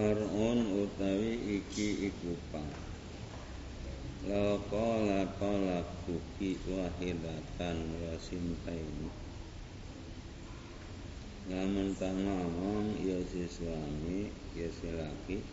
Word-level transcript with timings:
Far'un 0.00 0.80
utawi 0.80 1.60
iki 1.60 2.08
iku 2.08 2.32
pang 2.48 2.72
talak 5.36 5.88
tuki 6.08 6.56
wahidatan 6.64 8.00
wasintaini 8.00 9.12
Lamun 11.52 11.92
ngomong 12.00 12.96
ya 12.96 13.20
si 13.28 13.44
suami 13.44 14.32
ya 14.56 14.72
si 14.72 14.88
laki 14.88 15.44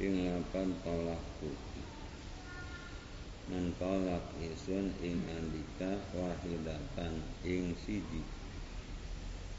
Ing 0.00 0.32
lapan 0.32 0.80
tolak 0.80 1.20
tuki 1.36 1.84
Mentolak 3.52 4.24
isun 4.40 4.96
ing 5.04 5.20
andika 5.28 6.00
wahidatan 6.16 7.12
ing 7.44 7.76
siji. 7.76 8.24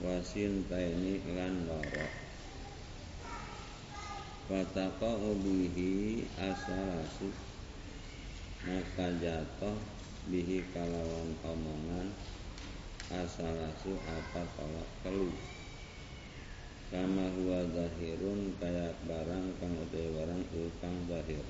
Wasintaini 0.02 1.22
lan 1.38 1.69
lorok 1.69 2.27
Wataka 4.47 5.11
ubihi 5.27 6.23
asalasu 6.39 7.27
Maka 8.63 9.11
jatuh 9.19 9.75
bihi 10.31 10.63
kalawan 10.71 11.35
omongan. 11.43 12.07
Asalasu 13.11 13.91
apa 14.07 14.47
tolak 14.55 14.88
telu. 15.03 15.27
Kama 16.88 17.27
huwa 17.35 17.59
zahirun 17.75 18.55
kaya 18.55 18.95
barang 19.03 19.47
kang 19.59 19.75
utai 19.83 20.16
barang 20.16 20.44
ukang 20.55 20.95
zahir. 21.11 21.44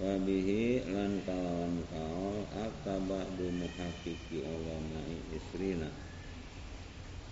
Wabihi 0.00 0.88
lan 0.88 1.20
kalawan 1.28 1.84
kaol 1.92 2.48
aktabah 2.48 3.28
du 3.36 3.52
muhakiki 3.52 4.40
ulamai 4.40 5.20
isrina 5.36 6.03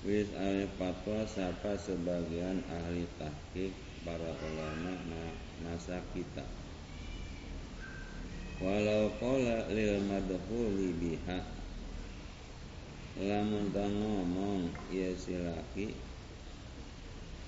wis 0.03 0.27
ale 0.35 0.67
fatwa 0.75 1.23
sapa 1.23 1.79
sebagian 1.79 2.59
ahli 2.67 3.07
tahqiq 3.23 3.71
para 4.03 4.35
ulama 4.35 4.99
masa 5.63 6.03
kita. 6.11 6.43
Walau 8.59 9.15
qala 9.23 9.71
lil 9.71 10.03
madhuli 10.11 10.91
biha. 10.99 11.39
Lamun 13.23 13.71
ta 13.71 13.87
ngomong 13.87 14.75
ya 14.91 15.15
silaki. 15.15 15.95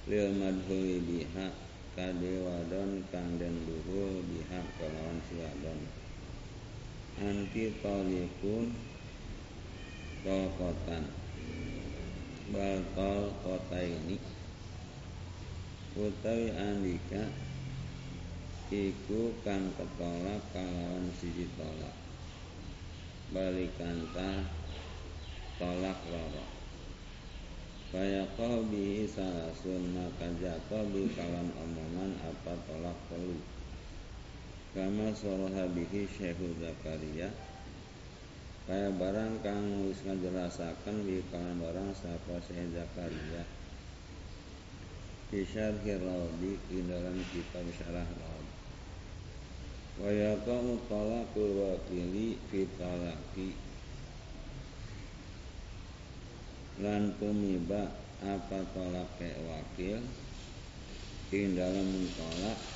Lil 0.07 0.31
madhuli 0.39 1.03
biha 1.03 1.51
kade 1.99 2.39
wadon 2.39 3.03
kang 3.11 3.35
den 3.35 3.67
duhul 3.67 4.23
biha 4.31 4.63
kelawan 4.79 5.19
si 5.27 5.43
wadon. 5.43 5.81
Anti 7.19 7.75
talikun 7.83 8.75
tolkotan 10.23 11.24
bal 12.53 12.85
tol 12.93 13.33
kota 13.41 13.81
ini. 13.81 14.21
Utawi 15.95 16.51
andika 16.53 17.31
iku 18.69 19.33
kang 19.47 19.73
ketolak 19.79 20.43
kalawan 20.53 21.09
siji 21.17 21.49
tolak. 21.57 21.97
Balikantah 23.33 24.45
tolak 25.57 25.99
loro. 26.11 26.45
Fayaqah 27.95 28.59
bihi 28.69 29.07
salasun 29.07 29.95
maka 29.95 30.27
jatuh 30.43 30.83
bi 30.91 31.07
kalam 31.15 31.49
omongan 31.55 32.19
apa 32.27 32.59
tolak 32.67 32.99
telu? 33.07 33.39
Kama 34.75 35.15
soroha 35.15 35.71
bihi 35.71 36.03
Syekhu 36.11 36.59
Zakaria 36.59 37.31
Kaya 38.65 38.89
barang 38.97 39.45
kang 39.45 39.85
wis 39.85 40.01
ngajelasaken 40.09 41.05
kalam 41.29 41.61
barang 41.61 41.93
sapa 41.93 42.41
Syekh 42.49 42.73
Zakaria. 42.73 43.45
Fisyar 45.29 45.77
Hiraldi 45.85 46.57
di 46.73 46.79
dalam 46.89 47.19
kitab 47.29 47.67
syarah 47.77 48.07
Raud 48.07 48.49
Wa 50.01 50.11
yaqa'u 50.11 50.81
talaqul 50.89 51.53
wakili 51.59 52.41
fi 52.49 52.65
lan 56.81 57.15
tumiba 57.23 57.87
apa 58.19 58.59
tolak 58.75 59.07
ke 59.21 59.31
wakil? 59.47 60.03
Ing 61.31 61.55
dalam 61.55 61.89
tolak 62.19 62.74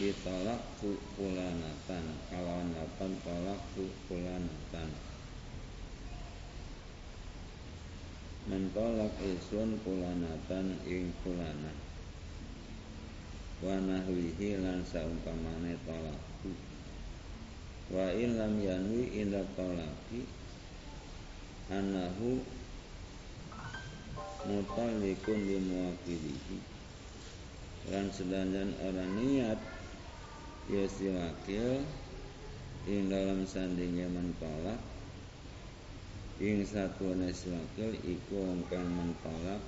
ditolak 0.00 0.62
ku 0.80 0.96
pulanatan. 1.16 2.04
Kawan 2.32 2.72
lapan 2.72 3.12
tolak 3.20 3.60
pulanatan. 4.08 4.88
Mentolak 8.48 9.14
isun 9.22 9.78
pulanatan 9.86 10.66
ing 10.88 11.14
pulana 11.22 11.70
wa 13.62 13.78
nahwihi 13.78 14.58
lan 14.58 14.82
saumpamane 14.82 15.78
tolakku 15.86 16.50
wa 17.94 18.10
ilam 18.10 18.58
yanwi 18.58 19.22
inda 19.22 19.46
tolaki. 19.54 20.26
Anahu 21.70 22.42
mutallikun 24.50 25.38
li 25.46 25.56
muwakilihi 25.62 26.58
lan 27.94 28.10
sedanjan 28.10 28.74
orang 28.82 29.12
niat 29.22 29.71
ya 30.72 30.88
si 30.88 31.04
wakil 31.12 31.84
ing 32.88 33.12
dalam 33.12 33.44
sandingnya 33.44 34.08
mentolak 34.08 34.80
ing 36.40 36.64
satu 36.64 37.12
nes 37.12 37.44
wakil 37.44 37.92
iku 38.00 38.40
wong 38.40 38.64
kang 38.72 38.88
mentolak 38.88 39.60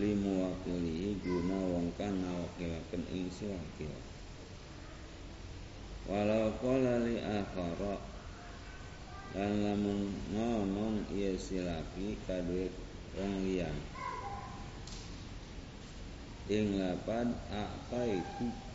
limu 0.00 0.48
wakilihi 0.48 1.12
guna 1.20 1.60
wong 1.60 1.92
kang 2.00 2.16
nawakilaken 2.24 3.04
ing 3.12 3.28
si 3.28 3.52
wakil 3.52 3.92
walau 6.08 6.56
qala 6.56 7.04
li 7.04 7.20
akhara 7.20 8.00
lan 9.36 9.52
lamun 9.60 10.08
ngomong 10.32 11.04
iya 11.12 11.36
si 11.36 11.60
laki 11.60 12.16
kadue 12.24 12.72
wong 13.12 13.44
liyan 13.44 13.76
ing 16.48 16.80
lapan 16.80 17.36
aqaitu 17.52 18.67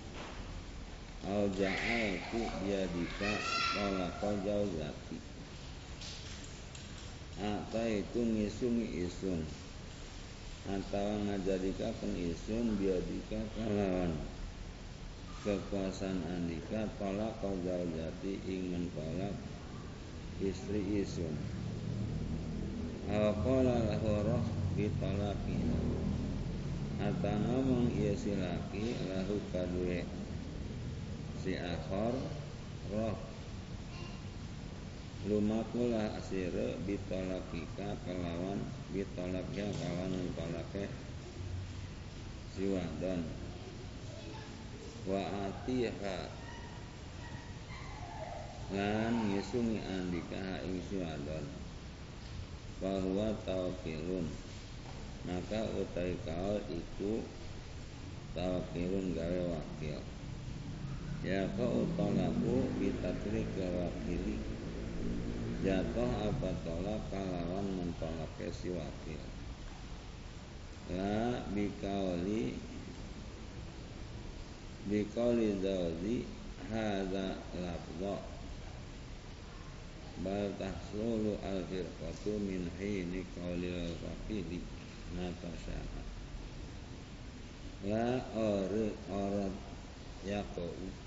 au 1.23 1.47
ja'altu 1.56 2.41
biadika 2.63 3.31
wala 3.79 4.07
qajau 4.19 4.63
zati 4.75 5.17
itu 7.73 8.22
ngisungi 8.22 9.07
isun 9.07 9.41
atau 10.67 11.07
ngajadikakan 11.28 12.13
isun 12.16 12.75
biadika 12.79 13.39
kalawan 13.56 14.16
kekuasaan 15.44 16.23
andika 16.28 16.88
tolak 17.00 17.35
kau 17.44 17.55
jati 17.63 18.40
ing 18.47 18.72
mentolak 18.72 19.35
istri 20.40 21.03
isun 21.03 21.35
Awaqala 23.03 23.84
lahu 23.84 24.23
roh 24.23 24.45
bitalaki 24.79 25.59
Atau 27.03 27.35
ngomong 27.35 27.91
ia 28.00 28.16
si 28.16 28.31
laki 28.31 28.95
lahu 29.11 29.44
kadue 29.51 30.07
Si 31.44 31.59
akhor 31.59 32.16
roh. 32.88 33.20
Lumakulah 35.28 36.16
asire 36.20 36.76
bitolakika 36.84 37.96
kelawan 38.03 38.59
Bitolaknya 38.91 39.72
kelawan 39.72 40.12
mentolake 40.20 40.88
Si 42.52 42.67
wadon 42.67 43.23
Wa 45.08 45.23
atiha 45.47 46.28
Lan 48.72 49.32
ngisungi 49.32 49.79
andika 49.84 50.64
ing 50.64 50.79
si 50.88 51.00
wadon 51.00 51.46
bahwa 52.84 53.32
tawakilun. 53.47 54.28
Maka 55.23 55.72
utai 55.79 56.20
kau 56.28 56.59
itu 56.67 57.23
tawakilun 58.35 59.16
gawe 59.16 59.41
wakil 59.56 60.13
ya 61.23 61.47
kau 61.55 61.87
tolaku 61.96 62.67
bitatri 62.84 63.47
ke 63.55 63.64
wakili 63.64 64.35
jatuh 65.64 66.11
apa 66.28 66.52
tolak 66.67 66.99
kalawan 67.08 67.64
mentolak 67.79 68.35
si 68.52 68.75
wakil. 68.75 69.23
La 70.91 71.40
bikauli 71.55 72.59
bikauli 74.91 75.64
zawzi 75.64 76.28
hadza 76.67 77.40
lafdha 77.55 78.16
bal 80.19 80.52
tahsulu 80.59 81.40
al 81.40 81.64
firqatu 81.72 82.35
min 82.43 82.67
hini 82.76 83.23
qaulil 83.31 83.96
faqidi 84.03 84.59
mata 85.16 85.52
syaha 85.55 86.03
la 87.87 88.08
ori 88.35 88.91
orat 89.08 89.55
yaqau 90.28 91.03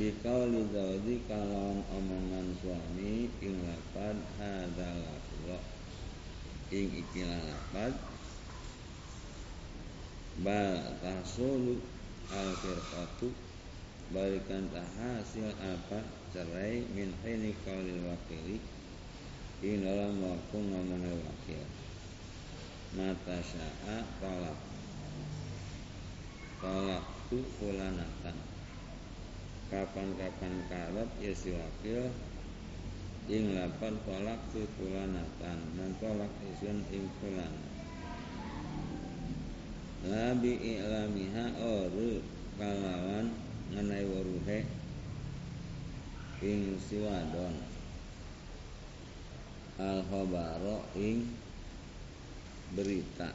Bikauli 0.00 0.64
zawdi 0.72 1.20
kalon 1.28 1.84
omongan 1.92 2.48
suami 2.64 3.28
ing 3.44 3.60
lapad 3.68 4.16
hadal 4.40 5.04
lafza 5.04 5.58
ing 6.72 6.88
ikilah 6.88 7.44
lapad 7.44 7.92
bal 10.40 10.80
tahsulu 11.04 11.76
al 12.32 12.56
firqatu 12.56 13.28
balikan 14.16 14.64
hasil 14.72 15.52
apa 15.60 16.00
cerai 16.32 16.88
min 16.96 17.12
hini 17.20 17.52
kaulil 17.68 18.00
wakili 18.08 18.56
di 19.60 19.80
dalam 19.80 20.24
waktu 20.24 20.56
ngomongnya 20.56 21.12
wakil. 21.20 21.64
Mata 22.96 23.36
sya'a 23.40 23.96
tolak. 24.20 24.60
Tolak 26.60 27.04
tu 27.32 27.40
fulanatan 27.60 28.53
kapan-kapan 29.74 30.54
karep 30.70 31.08
ya 31.18 31.34
si 31.34 31.50
wakil. 31.50 32.06
Ing 33.26 33.58
lapan 33.58 33.98
tolak 34.06 34.38
tu 34.54 34.62
fulanatan. 34.78 35.58
Dan 35.74 35.90
tolak 35.98 36.30
isun 36.54 36.78
ing 36.94 37.10
fulan. 37.18 37.54
Labi 40.06 40.52
i'lamiha 40.60 41.58
oru 41.58 42.22
kalawan 42.54 43.34
ngenai 43.74 44.06
waruhe 44.06 44.60
ing 46.44 46.76
siwadon 46.76 47.56
al 49.80 50.04
khabaro 50.06 50.84
ing 50.94 51.24
berita. 52.76 53.32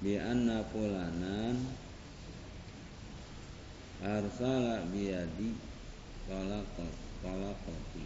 Bi 0.00 0.16
anna 0.16 0.64
fulanan 0.72 1.85
arsala 4.04 4.84
biadi 4.92 5.56
talaqat 6.28 6.94
talaqati 7.24 8.04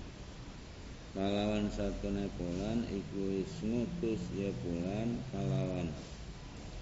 kalawan 1.10 1.66
satune 1.66 2.30
pulan 2.38 2.86
iku 2.86 3.18
wis 3.34 3.50
ngutus 3.66 4.22
ya 4.38 4.50
pulan 4.62 5.18
kalawan. 5.34 5.90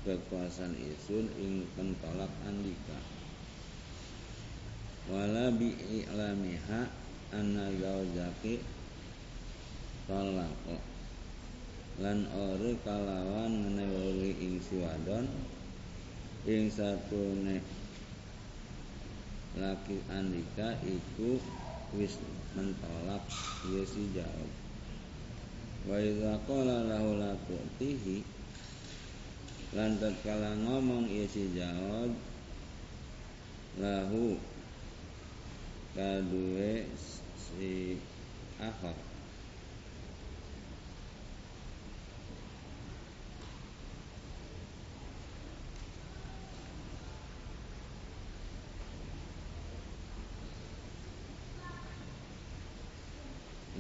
Kekuasaan 0.05 0.73
isun 0.79 1.27
ing 1.37 1.69
pentolak 1.77 2.31
andika. 2.45 2.97
Wala 5.09 5.53
bi 5.53 5.75
i'lamiha 5.75 6.89
anna 7.33 7.73
zaujaki 7.77 8.61
talaqo 10.09 10.77
lan 11.99 12.25
ore 12.31 12.73
kalawan 12.85 13.53
menewi 13.53 14.33
ing 14.39 14.55
siwadon 14.63 15.27
ing 16.47 16.69
satune 16.73 17.61
laki 19.59 19.99
andika 20.11 20.79
iku 20.87 21.43
wis 21.99 22.15
mentolak 22.55 23.23
si 23.67 24.03
jawab. 24.15 24.51
Wa 25.89 25.97
idza 25.99 26.39
qala 26.47 26.87
lahu 26.87 27.19
la 27.19 27.35
tu'tihi 27.47 28.23
lan 29.77 29.99
tatkala 30.01 30.57
ngomong 30.65 31.11
ya 31.11 31.27
si 31.29 31.51
jawab 31.53 32.13
lahu 33.79 34.39
kadue 35.93 36.87
si 37.37 37.99
akhir 38.59 39.08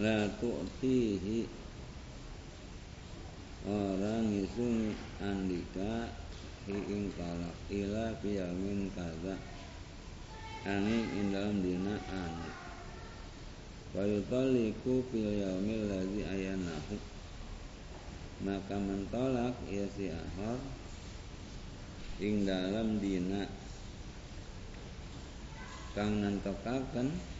la 0.08 0.24
tu'tihi. 0.40 1.44
Orang 3.68 4.32
isun 4.32 4.96
andika 5.20 6.08
hi 6.64 6.76
talak 7.12 7.56
ila 7.68 8.16
piyamin 8.24 8.88
kaza. 8.96 9.36
Angin 10.64 11.04
ing 11.12 11.28
dalam 11.32 11.60
dina 11.60 11.96
ani 12.08 12.50
wa 13.96 14.04
yaumil 14.04 15.88
ladzi 15.88 16.22
ayanahu 16.28 16.96
maka 18.44 18.76
mentolak 18.76 19.56
ya 19.64 19.88
si 19.96 20.12
ahor 20.12 20.60
ing 22.20 22.48
dalam 22.48 23.00
dina. 23.00 23.48
Kang 25.96 26.20
nantokaken 26.20 27.37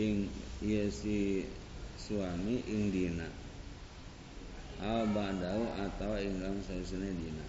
ing 0.00 0.32
iya 0.64 0.88
si 0.88 1.44
suami 2.00 2.64
ing 2.64 2.88
dina. 2.88 3.28
Al 4.80 5.04
ba'dahu 5.12 5.76
atau 5.76 6.16
ing 6.16 6.40
dalam 6.40 6.64
sausune 6.64 7.12
dina. 7.12 7.44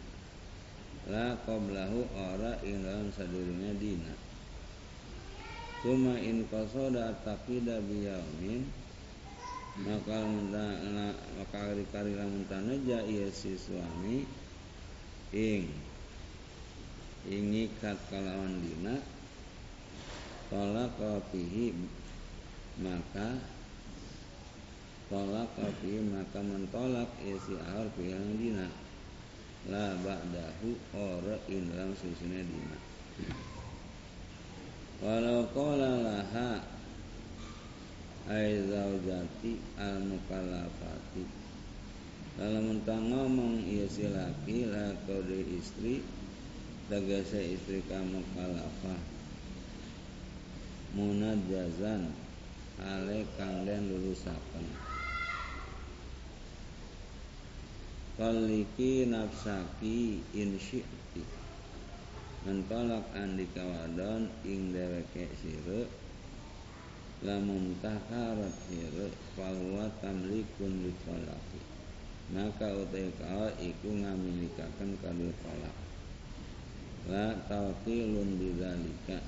La 1.08 1.40
qablahu 1.48 2.12
ora 2.12 2.60
ing 2.68 2.84
dalam 2.84 3.08
sadurunge 3.16 3.72
dina. 3.80 4.12
Cuma 5.80 6.20
in 6.20 6.44
qasoda 6.52 7.16
taqida 7.24 7.80
biyaumin 7.88 8.68
maka 9.82 10.28
maka 10.28 11.48
kari-kari 11.48 12.14
lamun 12.20 12.44
tanaja 12.52 13.02
iya 13.08 13.32
si 13.32 13.56
suami 13.56 14.28
ing 15.32 15.72
ingikat 17.32 17.96
kalawan 18.12 18.60
dina 18.60 19.00
tolak 20.52 21.00
fihi 21.32 21.72
maka 22.82 23.38
tolak 25.08 25.54
api 25.56 26.02
maka 26.10 26.42
mentolak 26.42 27.10
ya 27.22 27.38
si 27.40 27.54
ahar 27.56 27.88
yang 28.02 28.36
dina. 28.42 28.68
La 29.70 29.94
ba'dahu 29.94 30.74
ora 30.98 31.38
in 31.46 31.70
dalam 31.70 31.94
susune 31.94 32.42
dina. 32.42 32.78
Walau 35.06 35.46
qala 35.54 36.02
laha 36.02 36.66
ai 38.26 38.66
zaujati 38.66 39.58
al 39.78 40.02
mukallafati 40.06 41.26
dalam 42.42 42.74
mentang 42.74 43.12
ngomong 43.12 43.60
ya 43.68 43.86
si 43.92 44.08
laki 44.08 44.66
lah 44.66 44.96
kode 45.04 45.46
istri 45.52 46.00
tegese 46.88 47.60
istri 47.60 47.84
kamu 47.86 48.24
kalafah. 48.34 49.02
Munajazan 50.96 52.12
ale 52.80 53.28
kang 53.36 53.68
den 53.68 53.92
lulusaken 53.92 54.66
Kaliki 58.16 59.10
nafsaki 59.10 60.22
in 60.38 60.56
syi'ti 60.56 61.24
Mentolak 62.46 63.12
andika 63.18 63.62
wadon 63.66 64.30
ing 64.46 64.74
dheweke 64.74 65.30
sire. 65.42 65.86
Lamun 67.22 67.78
takarat 67.82 68.54
sire 68.66 69.14
fahuwa 69.38 69.86
tamlikun 70.02 70.74
litolaki 70.82 71.62
maka 72.34 72.72
utai 72.80 73.12
kau 73.20 73.46
iku 73.60 73.90
ngamilikaken 73.92 74.96
kadu 75.04 75.30
tolak 75.44 75.78
la 77.12 77.36
tawkilun 77.46 78.40
bidzalika 78.40 79.20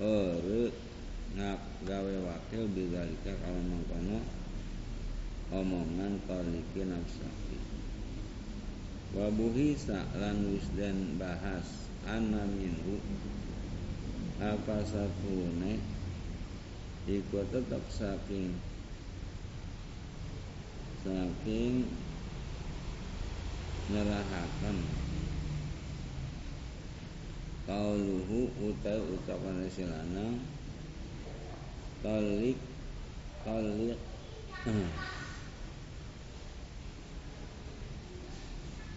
ore 0.00 0.89
ngak 1.30 1.60
gawe 1.86 2.14
wakil 2.26 2.66
bidzalika 2.74 3.30
kalau 3.38 3.62
mangkono 3.62 4.18
omongan 5.54 6.18
taliki 6.26 6.82
nafsaki 6.82 7.58
wa 9.14 9.30
buhisa 9.30 10.10
lan 10.18 10.42
wis 10.50 10.66
den 10.74 11.18
bahas 11.22 11.86
anna 12.02 12.46
minhu 12.50 12.98
apa 14.42 14.82
satune 14.82 15.78
iku 17.06 17.46
tetap 17.46 17.84
saking 17.86 18.58
saking 21.06 21.86
nyerahaken 23.86 24.78
kauluhu 27.70 28.50
utai 28.58 28.98
ucapan 28.98 29.66
si 29.70 29.86
talik 32.00 32.56
talik 33.44 34.00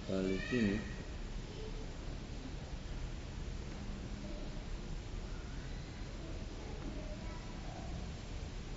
talik 0.07 0.43
ini. 0.55 0.77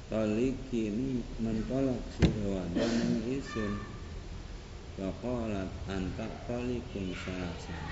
Talik 0.07 0.55
ini 0.71 1.19
mentolak 1.43 1.99
si 2.15 2.31
hewan 2.31 2.71
dan 2.79 3.27
isun 3.27 3.75
Waqalat 4.97 5.67
antak 5.91 6.31
talikun 6.47 7.11
salasan 7.27 7.85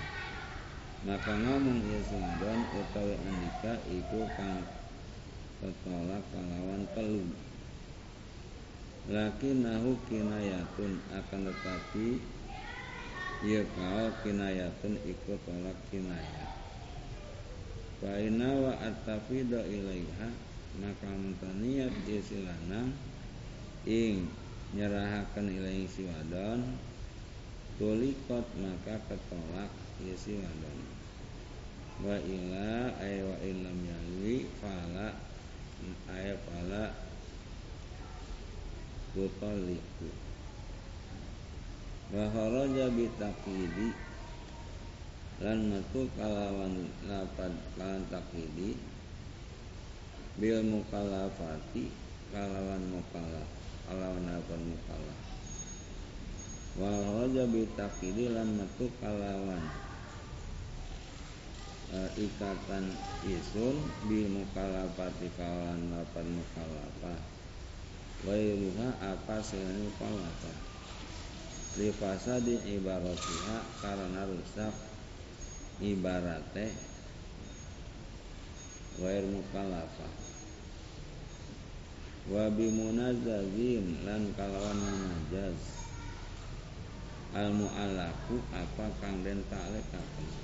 Maka 1.04 1.34
ngomong 1.36 1.82
ya 1.84 2.00
sumban 2.06 2.64
utawi 2.70 3.18
andika 3.18 3.76
iku 3.90 4.30
kang 4.38 4.62
petolak 5.64 6.20
kalawan 6.28 6.84
telu. 6.92 7.24
Nahu 9.08 9.96
kinayatun 10.12 11.00
akan 11.08 11.40
tetapi 11.48 12.20
ia 13.48 13.64
kau 13.72 14.08
kinayatun 14.20 15.00
ikut 15.08 15.40
tolak 15.48 15.76
kinayat. 15.88 16.50
Faina 18.04 18.52
wa 18.60 18.72
atafido 18.76 19.64
ilaiha 19.64 20.28
maka 20.84 21.08
mentaniat 21.08 21.92
silana 22.04 22.92
ing 23.88 24.28
nyerahakan 24.76 25.48
ilaihi 25.48 25.88
si 25.88 26.04
wadon 26.04 26.76
tulikot 27.80 28.44
maka 28.60 29.00
ketolak 29.08 29.72
si 30.16 30.36
wadon. 30.36 30.78
Wa 32.04 32.16
ila 32.20 32.92
ay 33.00 33.20
wa 33.24 33.36
ilam 33.40 33.78
yalwi 33.84 34.48
fala 34.60 35.33
ay 36.14 36.30
fala 36.46 36.94
tutaliku 39.14 40.08
wa 42.14 42.24
kharaja 42.30 42.86
bi 42.94 43.10
taqidi 43.18 43.88
lan 45.42 45.58
metu 45.70 46.06
kalawan 46.14 46.86
lapad 47.10 47.50
kalan 47.74 48.06
taqidi 48.06 48.78
bil 50.38 50.62
mukallafati 50.62 51.90
kalawan 52.30 52.82
mukallaf 52.94 53.48
kalawan 53.90 54.24
lapad 54.30 54.60
mukallaf 54.62 55.20
wa 56.78 56.90
kharaja 56.90 57.44
bi 57.50 57.62
taqidi 57.74 58.30
lan 58.30 58.54
metu 58.54 58.86
kalawan 59.02 59.83
uh, 61.92 62.10
ikatan 62.16 62.88
isun 63.28 63.76
bil 64.08 64.28
mukallafati 64.32 65.28
kalawan 65.36 65.92
lapad 65.92 66.24
mukallafah 66.24 67.20
Wairuha 68.24 68.88
apa 69.04 69.36
selain 69.44 69.92
palata 70.00 70.54
Li 71.76 71.92
fasadi 71.92 72.56
ibaratiha 72.72 73.58
karena 73.84 74.24
rusak 74.24 74.72
ibarate 75.84 76.72
Wair 79.02 79.28
mukalafa 79.28 80.24
Wa 82.24 82.48
bimunazazin 82.48 84.00
lan 84.08 84.32
kalawan 84.32 84.80
munajaz. 84.80 85.60
Al 87.36 87.52
mu'alaku 87.52 88.40
apa 88.48 88.86
kang 89.02 89.20
den 89.20 89.44
ta'lekaken 89.52 90.43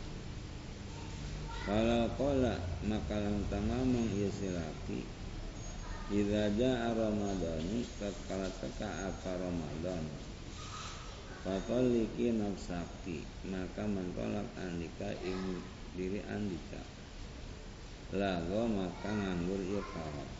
Kalau 1.71 2.11
kola 2.19 2.59
maka 2.91 3.15
lang 3.23 3.47
tamamang 3.47 4.11
isilaki 4.19 5.07
Idza 6.11 6.51
jaa 6.59 6.91
Ramadhani 6.91 7.87
tatkala 7.95 8.51
teka 8.59 8.91
apa 8.91 9.39
Ramadan 9.39 10.03
Fatoliki 11.47 12.35
nafsaki 12.35 13.23
Maka 13.47 13.87
mentolak 13.87 14.51
andika 14.59 15.15
ing 15.23 15.63
diri 15.95 16.19
andika. 16.27 16.83
Lago 18.19 18.67
maka 18.67 19.15
nganggur 19.15 19.63
iqarat 19.63 20.31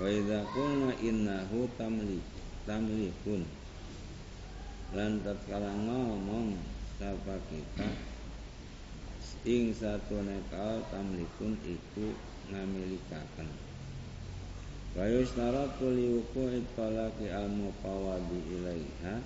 Wa 0.00 0.08
idza 0.08 0.48
qulna 0.56 0.96
innahu 0.96 1.68
tamlik 1.76 2.24
tamlikun 2.64 3.44
Lan 4.96 5.20
tatkala 5.20 5.76
ngomong 5.76 6.56
sapa 6.96 7.36
kita 7.52 8.09
Ing 9.40 9.72
satu 9.72 10.20
nekal 10.20 10.84
tamlikun 10.92 11.56
iku 11.64 12.12
ngamilikaken. 12.52 13.48
Wa 14.92 15.08
yustaratu 15.08 15.96
li 15.96 16.12
wuqu'i 16.12 16.60
talaqi 16.76 17.32
al 17.32 17.48
muqawadi 17.48 18.36
ilaiha 18.52 19.16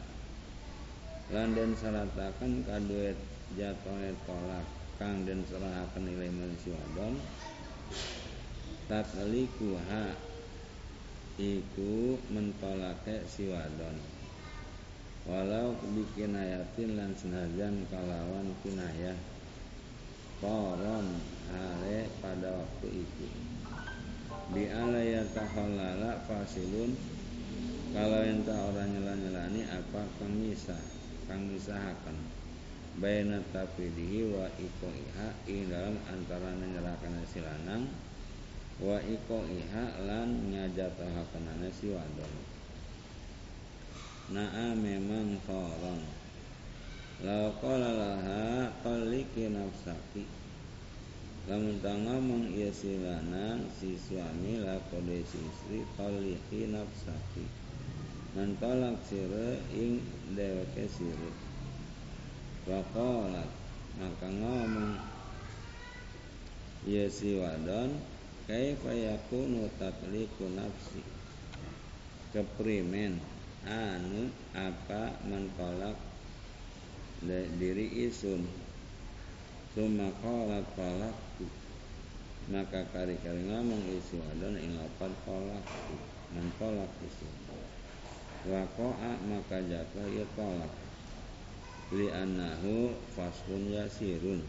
lan 1.34 1.50
den 1.58 1.74
syarataken 1.74 2.62
kaduet 2.62 3.18
jatuhe 3.58 4.14
tolak 4.22 4.62
kang 5.02 5.26
den 5.26 5.42
serahaken 5.42 6.06
ilai 6.06 6.30
manusia 6.30 6.78
wadon 6.78 7.18
tatlikuha 8.86 10.14
iku 11.34 12.22
mentolake 12.30 13.26
si 13.26 13.50
wadon 13.50 13.98
walau 15.26 15.74
bikin 15.90 16.38
ayatin 16.38 16.94
lan 16.94 17.10
senajan 17.18 17.82
kalawan 17.90 18.54
kinayah 18.62 19.33
koron 20.44 21.16
hale 21.48 22.12
pada 22.20 22.52
waktu 22.52 23.00
itu. 23.00 23.26
Bi 24.52 24.68
ala 24.68 25.00
yatakhallala 25.00 26.20
fasilun 26.28 26.92
kalau 27.96 28.20
entah 28.20 28.68
orang 28.68 28.92
nyela-nyelani 28.92 29.64
apa 29.64 30.04
kang 30.20 30.36
misah 30.36 30.84
kang 31.24 31.48
misahaken 31.48 32.20
baina 33.00 33.40
tafidihi 33.56 34.28
wa 34.36 34.44
iha 34.60 35.28
ing 35.48 35.72
dalam 35.72 35.96
antara 36.12 36.52
nyerahkan 36.60 37.24
si 37.24 37.40
lanang 37.40 37.88
wa 38.84 39.00
iha 39.00 39.84
lan 40.04 40.28
nyajatahakenana 40.52 41.72
si 41.72 41.88
wadon. 41.88 42.34
Naa 44.36 44.76
memang 44.76 45.40
korong 45.48 46.23
Lau 47.22 47.54
qala 47.62 47.94
laha 47.94 48.74
qaliki 48.82 49.46
nafsaki. 49.46 50.26
Lamun 51.46 51.78
ngomong 51.78 52.50
iya 52.50 52.74
si 52.74 52.98
si 53.78 53.94
suami 53.94 54.58
lakode 54.58 55.22
si 55.22 55.38
istri 55.38 55.86
taliki 55.94 56.66
nafsaki. 56.66 57.46
Mentolak 58.34 58.98
sire 59.06 59.62
ing 59.70 60.02
deweke 60.34 60.90
sire. 60.90 61.30
Wakolat 62.66 63.46
maka 64.00 64.26
ngomong 64.26 64.98
iya 66.90 67.06
si 67.06 67.38
wadon 67.38 67.94
kaifa 68.50 68.90
yakunu 68.90 69.70
tatliku 69.78 70.50
nafsi? 70.50 71.04
Keprimen 72.34 73.22
anu 73.62 74.34
apa 74.56 75.14
mentolak 75.28 76.13
diri 77.28 78.08
isun. 78.08 78.44
Suma 79.74 80.06
kolat 80.22 80.62
kolakku 80.78 81.50
Maka 82.46 82.86
kari-kari 82.94 83.42
ngomong 83.50 83.82
isi 83.90 84.14
wadon 84.22 84.54
ing 84.54 84.78
lapan 84.78 85.10
kolakku 85.26 85.94
Mentolak 86.30 86.92
isi 87.02 87.26
Wako'a 88.46 89.18
maka 89.26 89.58
jatuh 89.64 90.06
ya 90.14 90.22
tolak 90.38 90.70
Li 91.94 92.06
anahu 92.10 92.90
faslun 93.14 93.70
yasirun. 93.70 94.40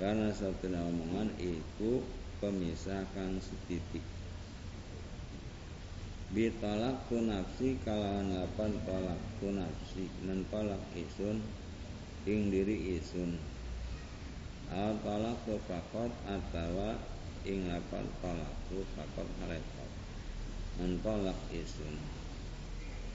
Karena 0.00 0.32
satu 0.32 0.66
omongan 0.66 1.28
iku 1.36 2.00
pemisahkan 2.40 3.36
setitik. 3.38 4.02
Bitolak 6.32 7.06
ku 7.10 7.20
nafsi 7.20 7.76
kalawan 7.82 8.30
lapan 8.30 8.72
tolak 8.86 9.20
ku 9.42 9.52
nafsi 9.52 10.06
Mentolak 10.22 10.80
isun 10.96 11.38
Ing 12.28 12.52
diri 12.52 13.00
isun. 13.00 13.32
Al 14.68 15.00
tu 15.48 15.56
fakot 15.64 16.12
atawa 16.28 16.92
ing 17.48 17.64
lapan 17.64 18.04
tu 18.68 18.84
fakot 18.92 19.28
harekot 19.40 19.90
Mentolak 20.76 21.40
isun. 21.48 21.96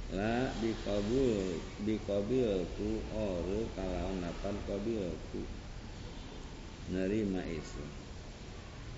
La 0.09 0.50
dikabul 0.57 1.62
dikabil 1.85 2.65
ku 2.77 2.89
oru 3.13 3.69
kalawan 3.77 4.25
lapan 4.25 4.55
kabil 4.65 5.05
ku 5.29 5.41
nerima 6.89 7.45
isun. 7.45 7.89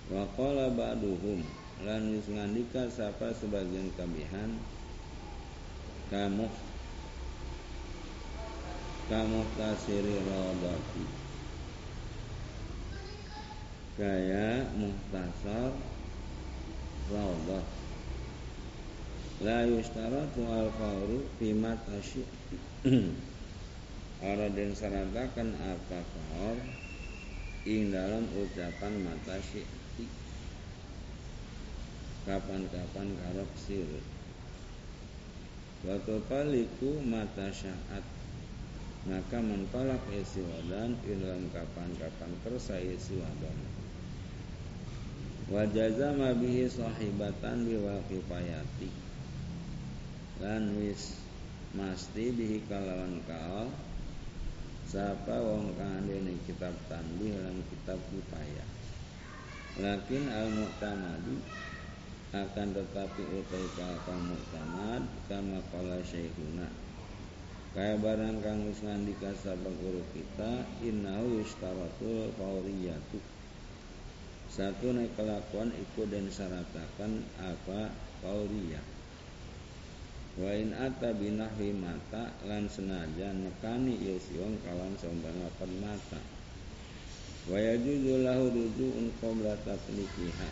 Wakola 0.08 0.72
ba'duhum 0.72 1.44
lan 1.84 2.16
ngandika 2.16 2.88
sapa 2.88 3.36
sebagian 3.36 3.92
kabihan 4.00 4.56
kamu 6.08 6.48
kamu 9.08 9.42
tasiri 9.56 10.20
rodati 10.28 11.06
gaya 13.96 14.68
muhtasar 14.76 15.72
rawdah 17.08 17.66
la 19.48 19.58
yustaratu 19.64 20.44
al 20.52 20.70
fawru 20.76 21.24
bima 21.40 21.74
tasyi'ti 21.88 22.58
Ora 24.18 24.50
den 24.50 24.74
saratakan 24.74 25.54
apa 25.62 26.02
kaur 26.02 26.58
ing 27.70 27.94
dalam 27.94 28.26
ucapan 28.34 29.06
mata 29.06 29.38
syi'ti. 29.38 30.10
Kapan-kapan 32.26 33.14
karok 33.14 33.52
sirut 33.62 34.02
Waktu 35.86 36.18
paliku 36.26 36.98
mata 37.06 37.54
syaat 37.54 38.17
maka 39.06 39.38
mentolak 39.38 40.02
isi 40.10 40.42
wadan 40.42 40.98
dalam 41.06 41.46
kapan-kapan 41.54 42.32
kersa 42.42 42.82
isi 42.82 43.22
wadan 43.22 43.78
wa 45.48 45.64
jazama 45.64 46.36
bihi 46.36 46.68
sahibatan 46.68 47.64
biwaqifayati. 47.64 48.92
Lan 50.44 50.76
wis 50.78 51.18
masti 51.74 52.36
bihi 52.36 52.68
kalawan 52.68 53.24
kaal 53.26 53.72
sapa 54.88 55.36
wong 55.40 55.74
kang 55.80 56.08
kitab 56.46 56.76
tanbih 56.92 57.32
lan 57.42 57.64
kitab 57.72 58.00
upaya. 58.12 58.66
Lakin 59.80 60.24
al 60.30 60.48
mu'tamadu 60.52 61.38
akan 62.36 62.68
tetapi 62.76 63.24
utai 63.40 63.68
kal 63.80 64.20
mu'tamad 64.20 65.04
kama 65.32 65.64
kala 65.72 66.04
syekhuna 66.04 66.87
kaya 67.76 67.96
barang 68.00 68.40
kang 68.46 68.68
wis 68.68 68.80
ngandika 68.86 69.34
sabang 69.42 69.76
guru 69.82 70.04
kita 70.16 70.64
innahu 70.86 71.42
yushtaratul 71.42 72.32
fawriyatu. 72.40 73.20
Satu 74.48 74.96
naik 74.96 75.16
kelakuan 75.20 75.76
ikut 75.76 76.08
dan 76.08 76.32
syaratakan 76.32 77.26
apa? 77.40 77.92
Fauriyah 78.24 78.98
wa 80.38 80.54
in 80.54 80.70
ata 80.70 81.18
binahwi 81.18 81.74
mata 81.74 82.30
lan 82.46 82.70
senajan 82.70 83.42
nekani 83.42 83.98
ieu 83.98 84.22
siwang 84.22 84.54
kawan 84.62 84.94
saumpamakan 85.02 85.72
mata. 85.82 86.22
Wa 87.50 87.58
yajuzu 87.58 88.22
lahu 88.22 88.54
rujuun 88.54 89.18
qabla 89.18 89.58
taslikiha. 89.66 90.50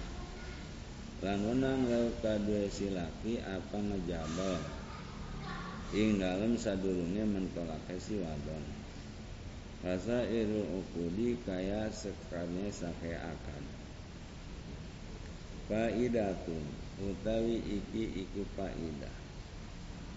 Lan 1.21 1.39
wenang 1.45 1.85
lau 1.85 2.09
kadue 2.21 2.65
silaki 2.73 3.37
apa 3.45 3.77
ngejabal 3.77 4.57
ing 5.95 6.19
dalam 6.19 6.59
sadurunge 6.59 7.23
mentolak 7.23 7.79
si 8.03 8.19
wadon. 8.19 8.63
Rasa 9.79 10.27
irul 10.27 10.83
ukudi 10.83 11.39
kaya 11.47 11.87
sekarnya 11.87 12.67
sakaya 12.67 13.31
akan. 13.31 13.63
Faidatun 15.71 16.65
utawi 16.99 17.63
iki 17.63 18.27
iku 18.27 18.43
faidah. 18.59 19.15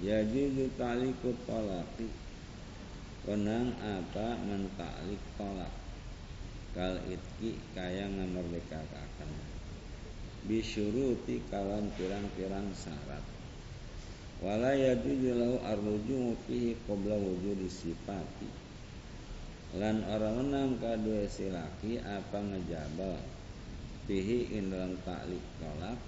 Yajuzu 0.03 0.75
talikut 0.75 1.39
tolaki 1.47 2.11
Konang 3.23 3.75
apa 3.79 4.35
mentalik 4.43 5.23
tolak. 5.39 5.75
Kal 6.75 6.99
itki 7.07 7.55
kaya 7.75 8.07
ngamerdekakakan 8.07 9.31
Bisyuruti 10.47 11.43
kawan 11.51 11.91
pirang-pirang 11.99 12.71
syarat 12.73 13.38
Wala 14.39 14.71
yajuzu 14.71 15.35
lahu 15.35 15.59
arrujumu 15.67 16.39
fihi 16.47 16.79
qabla 16.87 17.19
wujudi 17.19 17.67
sifati. 17.67 18.47
Lan 19.75 20.07
orang 20.07 20.47
enam 20.47 20.79
kadua 20.79 21.27
silaki 21.27 21.99
apa 22.01 22.39
ngejabal 22.41 23.19
Fihi 24.09 24.57
indang 24.57 24.97
taklik 25.05 25.43
tolak? 25.61 25.99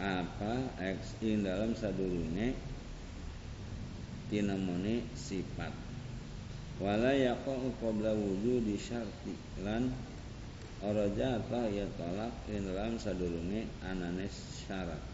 Apa 0.00 0.72
x 0.80 1.20
in 1.20 1.44
dalam 1.44 1.76
sadurunge 1.76 2.56
tinamone 4.32 5.04
sifat? 5.12 5.74
Wala 6.80 7.12
yaqa'u 7.12 7.76
qabla 7.82 8.16
wujudi 8.16 8.78
syarti. 8.78 9.36
Lan 9.60 9.92
ora 10.86 11.10
jatah 11.12 11.66
ya 11.68 11.84
tolak 11.98 12.32
in 12.48 12.62
dalam 12.72 12.96
sadurunge 12.96 13.68
anane 13.84 14.32
syarat 14.32 15.11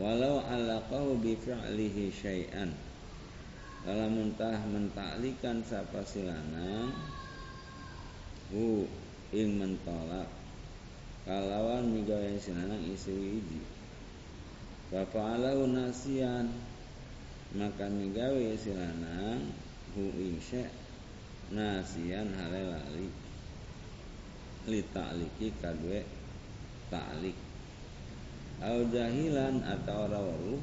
walau 0.00 0.40
alaqahu 0.40 1.20
bi 1.20 1.36
fi'lihi 1.36 2.08
syai'an. 2.08 2.72
Dalam 3.82 4.14
muntah 4.14 4.62
mentaklikan 4.70 5.60
sapa 5.66 6.06
silana 6.06 6.94
hu 8.54 8.86
ing 9.34 9.58
mentolak. 9.58 10.30
Kalawan 11.26 11.90
migawe 11.90 12.34
sinanang 12.38 12.82
isi 12.86 13.10
wiji. 13.10 13.62
Bapa'alahu 14.90 15.70
nasian 15.70 16.50
maka 17.52 17.90
migawe 17.90 18.54
sinanang 18.56 19.50
hu 19.92 20.08
insya 20.16 20.64
nasian 21.52 22.32
halelali 22.32 23.12
li 24.66 24.80
ta'liki 24.94 25.52
ta'lik 25.60 27.51
au 28.62 28.86
jahilan 28.90 29.62
atau 29.66 30.06
rawu 30.06 30.62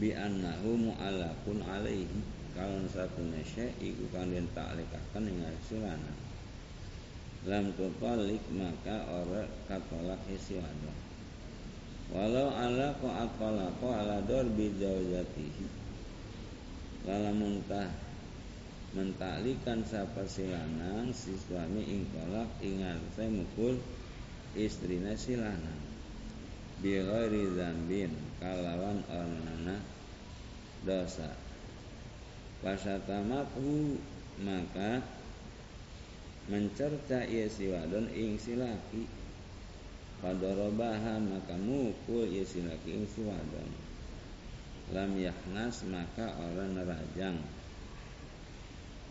bi 0.00 0.16
annahu 0.16 0.90
mu'allakun 0.90 1.60
alaihi. 1.64 2.40
Kalau 2.50 2.82
satu 2.90 3.22
nesya 3.30 3.72
iku 3.78 4.10
kang 4.10 4.34
den 4.34 4.50
taklikaken 4.50 5.30
ing 5.30 5.38
silana 5.70 6.12
lam 7.48 7.72
tutalik 7.72 8.44
maka 8.52 9.00
ora 9.08 9.48
katolak 9.64 10.20
isi 10.28 10.60
wadon 10.60 10.98
walau 12.12 12.52
ala 12.52 12.92
ko 13.00 13.08
akola 13.08 13.72
ko 13.80 13.96
ala 13.96 14.20
dor 14.28 14.44
bijawjatihi 14.52 15.64
lala 17.08 17.32
muntah 17.32 17.88
mentalikan 18.92 19.80
sapa 19.88 20.28
silanang 20.28 21.16
si 21.16 21.32
suami 21.48 21.80
ing 21.80 22.04
kolak 22.12 22.50
ingat 22.60 23.00
saya 23.16 23.32
mukul 23.32 23.80
istrina 24.52 25.16
silanang 25.16 25.89
bi 26.80 26.96
ghairi 26.96 27.44
zambin 27.56 28.12
kalawan 28.40 29.04
ornana 29.12 29.76
dosa. 30.84 31.28
Pasatamathu 32.60 33.96
maka 34.44 35.00
mencerca 36.48 37.24
ia 37.24 37.48
si 37.48 37.68
wadon 37.72 38.08
ing 38.12 38.40
si 38.40 38.56
laki. 38.56 39.04
Padorobaha 40.20 41.16
maka 41.20 41.56
mukul 41.56 42.28
ia 42.28 42.44
si 42.44 42.64
laki 42.64 43.00
ing 43.00 43.06
si 43.08 43.24
wadon. 43.24 43.70
Lam 44.92 45.16
yahnas 45.16 45.84
maka 45.88 46.32
orang 46.36 46.76
nerajang. 46.76 47.38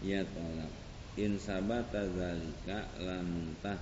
Ia 0.06 0.24
tolak 0.26 0.72
In 1.20 1.36
sabata 1.36 2.08
zalika 2.16 2.88
lamuntah 3.04 3.76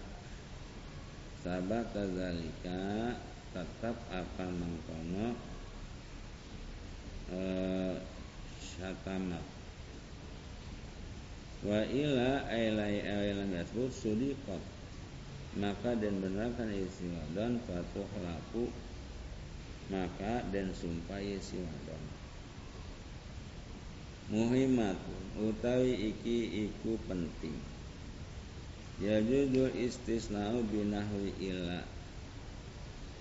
Sabata 1.46 2.02
zalika 2.02 3.14
tetap 3.56 3.96
apa 4.12 4.46
mengkono 4.48 5.36
eh, 7.32 7.96
syatamat. 8.60 9.46
Wa 11.66 11.82
ila 11.84 12.48
ailai 12.48 13.02
ailan 13.02 13.56
yasbut 13.56 13.90
sudiqat 13.90 14.62
maka 15.58 15.98
dan 15.98 16.22
benarkan 16.22 16.70
wadon 16.70 17.58
fatuh 17.66 18.10
laku 18.22 18.70
maka 19.90 20.46
dan 20.54 20.70
sumpah 20.70 21.18
isi 21.18 21.58
wadon 21.58 22.04
muhimat 24.28 25.00
utawi 25.40 26.12
iki 26.12 26.68
iku 26.68 27.00
penting. 27.08 27.56
Ya 29.00 29.24
judul 29.24 29.72
istisna'u 29.72 30.68
binahwi 30.68 31.32
ila 31.48 31.86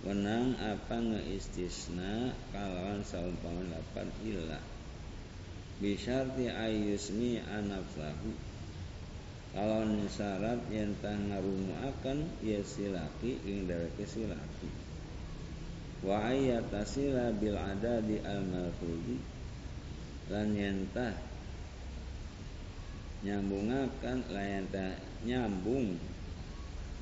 Wenang 0.04 0.58
apa 0.60 1.00
ngeistisna 1.00 2.36
kalawan 2.52 3.00
saumpaman 3.00 3.72
lapan 3.72 4.08
ilah 4.26 4.64
bisyarti 5.80 6.52
ayusmi 6.52 7.40
anafsahu 7.40 8.32
kalau 9.56 9.88
syarat 10.12 10.60
yang 10.68 10.92
tak 11.00 11.16
akan 11.16 12.28
ya 12.44 12.60
silaki 12.60 13.40
ing 13.48 13.64
dheweke 13.64 14.04
silaki. 14.04 14.68
Wa 16.04 16.28
ayatasila 16.28 17.32
bil 17.40 17.56
adadi 17.56 18.20
al 18.20 18.44
malfudi 18.44 19.16
lan 20.28 20.52
yentah 20.52 21.16
nyambungakan 23.24 24.28
layanta 24.28 24.92
nyambung 25.24 25.96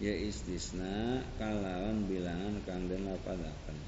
ya 0.04 0.12
istisna 0.12 1.24
kalawan 1.40 2.04
bilangan 2.04 2.60
kang 2.68 2.92
den 2.92 3.08
lapadaken. 3.08 3.78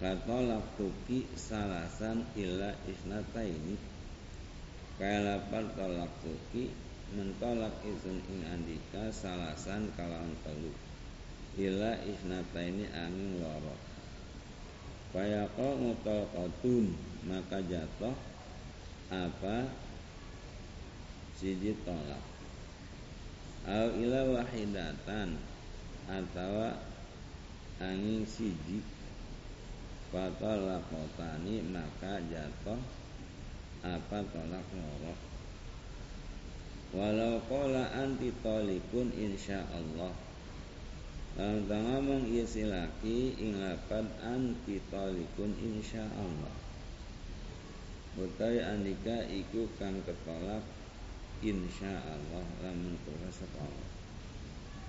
Katolak 0.00 0.64
tuki 0.80 1.28
salasan 1.36 2.24
illa 2.34 2.72
isnata 2.88 3.44
ini 3.44 3.76
Kaya 4.98 5.22
lapar 5.22 5.70
tolak 5.78 6.10
tuki 6.18 6.72
Mentolak 7.14 7.70
izin 7.86 8.18
ing 8.26 8.42
andika 8.42 9.14
salasan 9.14 9.94
kalawan 9.94 10.34
telu. 10.42 10.72
Illa 11.60 11.94
isnata 12.02 12.58
ini 12.58 12.90
angin 12.90 13.38
lorok 13.38 13.80
Kaya 15.14 15.46
kau 15.54 15.78
mutolakotun 15.78 16.90
Maka 17.30 17.62
jatuh 17.62 18.16
Apa? 19.14 19.70
Siji 21.38 21.78
tolak 21.86 22.33
Au 23.64 23.88
ila 23.96 24.20
wahidatan 24.28 25.40
Atau 26.04 26.68
angin 27.80 28.22
siji. 28.28 28.84
Fatolakotani 30.12 31.64
maka 31.74 32.22
jatuh 32.30 32.78
apa 33.82 34.18
tolak 34.30 34.66
loro 34.78 35.14
Walau 36.94 37.42
kola 37.50 37.90
anti 37.98 38.30
tolikun 38.38 39.10
insya 39.18 39.66
Allah. 39.74 40.14
Lan 41.34 41.66
ngomong 41.66 42.30
ieu 42.30 42.46
si 42.46 42.62
laki 42.62 43.34
ing 43.42 43.58
lapad 43.58 44.06
anti 44.22 44.78
talikun 44.86 45.50
insyaallah. 45.58 46.54
Utawi 48.14 48.62
andika 48.62 49.26
iku 49.26 49.66
kang 49.74 49.98
ketolak 50.06 50.62
insyaallah 51.44 52.46
lamun 52.64 52.96
kurasa 53.04 53.44
Allah. 53.60 53.90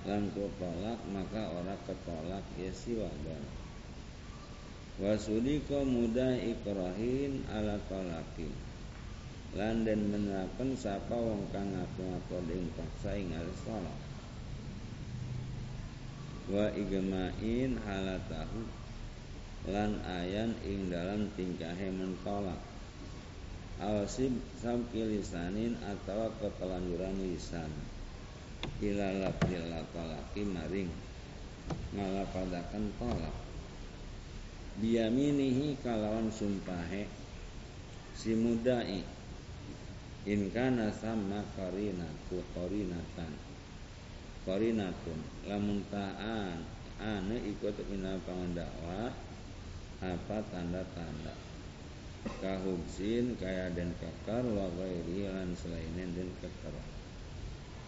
Lan 0.07 0.31
ketolak 0.31 0.99
maka 1.11 1.43
ora 1.51 1.75
ketolak 1.83 2.45
ya 2.55 2.71
si 2.71 2.95
wadon. 2.95 3.43
Wasudika 4.95 5.83
mudah 5.83 6.39
ikrahin 6.39 7.43
ala 7.51 7.75
talakin 7.91 8.55
lan 9.55 9.87
den 9.87 10.11
menerapan 10.11 10.75
sapa 10.75 11.15
wong 11.15 11.47
kang 11.55 11.71
ngaku-ngaku 11.71 12.43
ing 12.51 12.67
paksa 12.75 13.15
ing 13.15 13.31
salat 13.63 13.99
wa 16.51 16.67
igmain 16.75 17.79
halatahu 17.79 18.67
lan 19.71 19.95
ayan 20.03 20.51
ing 20.67 20.91
dalam 20.91 21.31
tingkahe 21.39 21.87
mentolak 21.87 22.59
awsib 23.81 24.31
samki 24.59 25.03
lisanin 25.03 25.75
atau 25.83 26.31
ketelanjuran 26.39 27.15
lisan. 27.19 27.71
Ila 28.81 29.07
lafzil 29.21 29.71
talaki 29.93 30.43
maring 30.47 30.89
ngalapadakan 31.95 32.85
tolak. 32.99 33.35
Biyaminihi 34.75 35.79
kalawan 35.79 36.27
sumpahe 36.27 37.07
si 38.11 38.35
mudai 38.35 38.99
in 40.27 40.51
kana 40.51 40.91
sama 40.91 41.45
qarinatu 41.55 42.43
qarinatan 42.51 43.31
qarinatun 44.43 45.19
lamun 45.47 45.79
ta'an 45.87 46.59
ane 46.99 47.37
ikut 47.55 47.77
ina 47.93 48.19
pangandakwa 48.25 49.13
apa 50.03 50.37
tanda-tanda 50.51 51.44
kahubsin 52.41 53.37
kaya 53.37 53.69
dan 53.73 53.93
kekar 54.01 54.43
wa 54.43 54.65
ghairi 54.77 55.29
lan 55.29 55.53
dan 55.95 56.29
kekar 56.41 56.75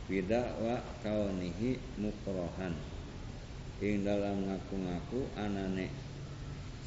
Bida 0.08 0.56
wa 0.64 0.80
kaunihi 1.04 1.76
mukrohan. 2.00 2.72
Ing 3.84 4.08
dalam 4.08 4.48
ngaku-ngaku 4.48 5.28
anane 5.36 5.92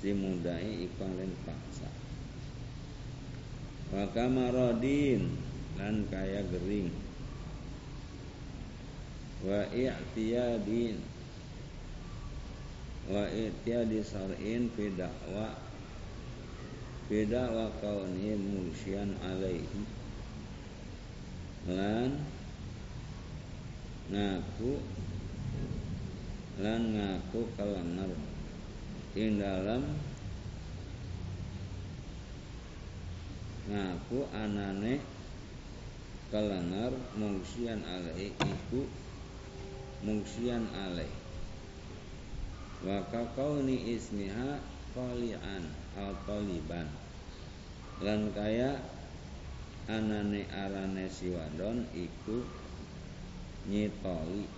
si 0.00 0.16
mudai 0.16 0.88
ikon 0.88 1.20
len 1.20 1.28
paksa. 1.44 1.84
Wa 3.92 4.08
kamarodin 4.16 5.36
lan 5.76 6.08
kaya 6.08 6.48
gering. 6.48 6.88
Wa 9.44 9.68
i'tiyadin. 9.68 10.96
Wa 13.04 13.28
i'tiyadi 13.28 14.00
sar'in 14.00 14.72
fi 14.72 14.96
da'wa 14.96 15.69
fi 17.11 17.27
da'wa 17.27 17.75
kauni 17.83 18.38
mursyian 18.38 19.18
alaihi. 19.18 19.83
Lan 21.66 22.23
ngaku 24.14 24.79
lan 26.62 26.83
ngaku 26.94 27.40
kelengar 27.59 28.14
ing 29.18 29.42
dalam 29.42 29.83
ngaku 33.66 34.31
anane 34.31 35.03
kelengar 36.31 36.94
mungsian 37.18 37.83
alaihi 37.90 38.31
iku 38.38 38.87
mungsian 40.07 40.62
alaih. 40.79 41.11
Wa 42.87 43.03
kakauni 43.11 43.99
ismiha 43.99 44.62
qalian 44.94 45.66
al 45.99 46.14
taliban 46.23 46.99
lan 48.00 48.32
kaya 48.32 48.80
anane 49.88 50.48
arane 50.48 51.04
siwadon 51.12 51.84
iku 51.92 52.40
nyitoli 53.68 54.48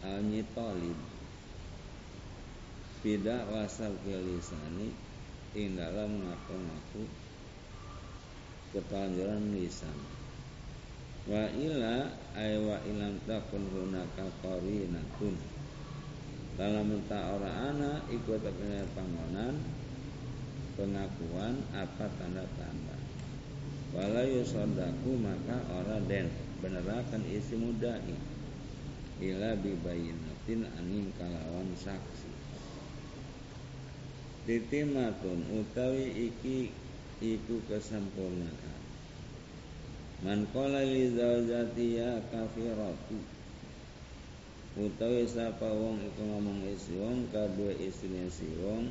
al 0.00 0.24
nyitolib 0.24 0.96
tidak 3.00 3.48
wasal 3.48 3.92
kelisani 4.04 4.92
ing 5.56 5.76
dalam 5.76 6.20
ngaku-ngaku 6.20 7.04
ketanjuran 8.70 9.56
lisan. 9.56 9.98
Wa 11.28 11.48
ila 11.52 12.12
ay 12.36 12.56
wa 12.60 12.76
ilam 12.88 13.16
takun 13.28 13.64
hunaka 13.72 14.28
qarinatun 14.40 15.36
dalam 16.60 16.92
ta 17.08 17.36
ora 17.36 17.72
ana 17.72 18.04
iku 18.12 18.36
tekene 18.36 18.84
pangonan 18.92 19.79
pengakuan 20.80 21.60
apa 21.76 22.08
tanda-tanda 22.16 22.96
wala 23.90 24.22
yusaddaku 24.22 25.18
maka 25.18 25.60
ora 25.76 25.98
den 26.06 26.30
benerakan 26.62 27.24
isi 27.26 27.58
mudai. 27.58 28.14
Ila 29.20 29.52
bibayinatin 29.58 30.64
aning 30.80 31.12
kalawan 31.20 31.68
saksi. 31.76 32.32
Titimatun 34.48 35.44
utawi 35.60 36.32
iki 36.32 36.72
iku 37.20 37.60
kesempurnaan. 37.68 38.80
Man 40.24 40.48
qala 40.52 40.80
li 40.84 41.12
zawjati 41.12 42.00
ya 42.00 42.24
kafiratu. 42.32 43.20
Utawi 44.80 45.28
sapa 45.28 45.68
wong 45.68 46.00
iku 46.00 46.22
ngomong 46.24 46.64
isi 46.72 46.96
wong 46.96 47.28
kadua 47.28 47.76
istri 47.76 48.24
si 48.32 48.48
wong 48.64 48.88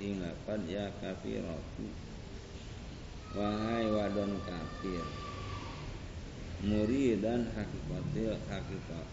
ing 0.00 0.20
lapan 0.20 0.60
ya 0.68 0.88
kafiratu. 1.00 1.86
Wahai 3.36 3.86
wadon 3.92 4.40
kafir. 4.44 5.04
Muridan 6.64 7.52
hakikatil 7.52 8.32
hakikat 8.48 9.08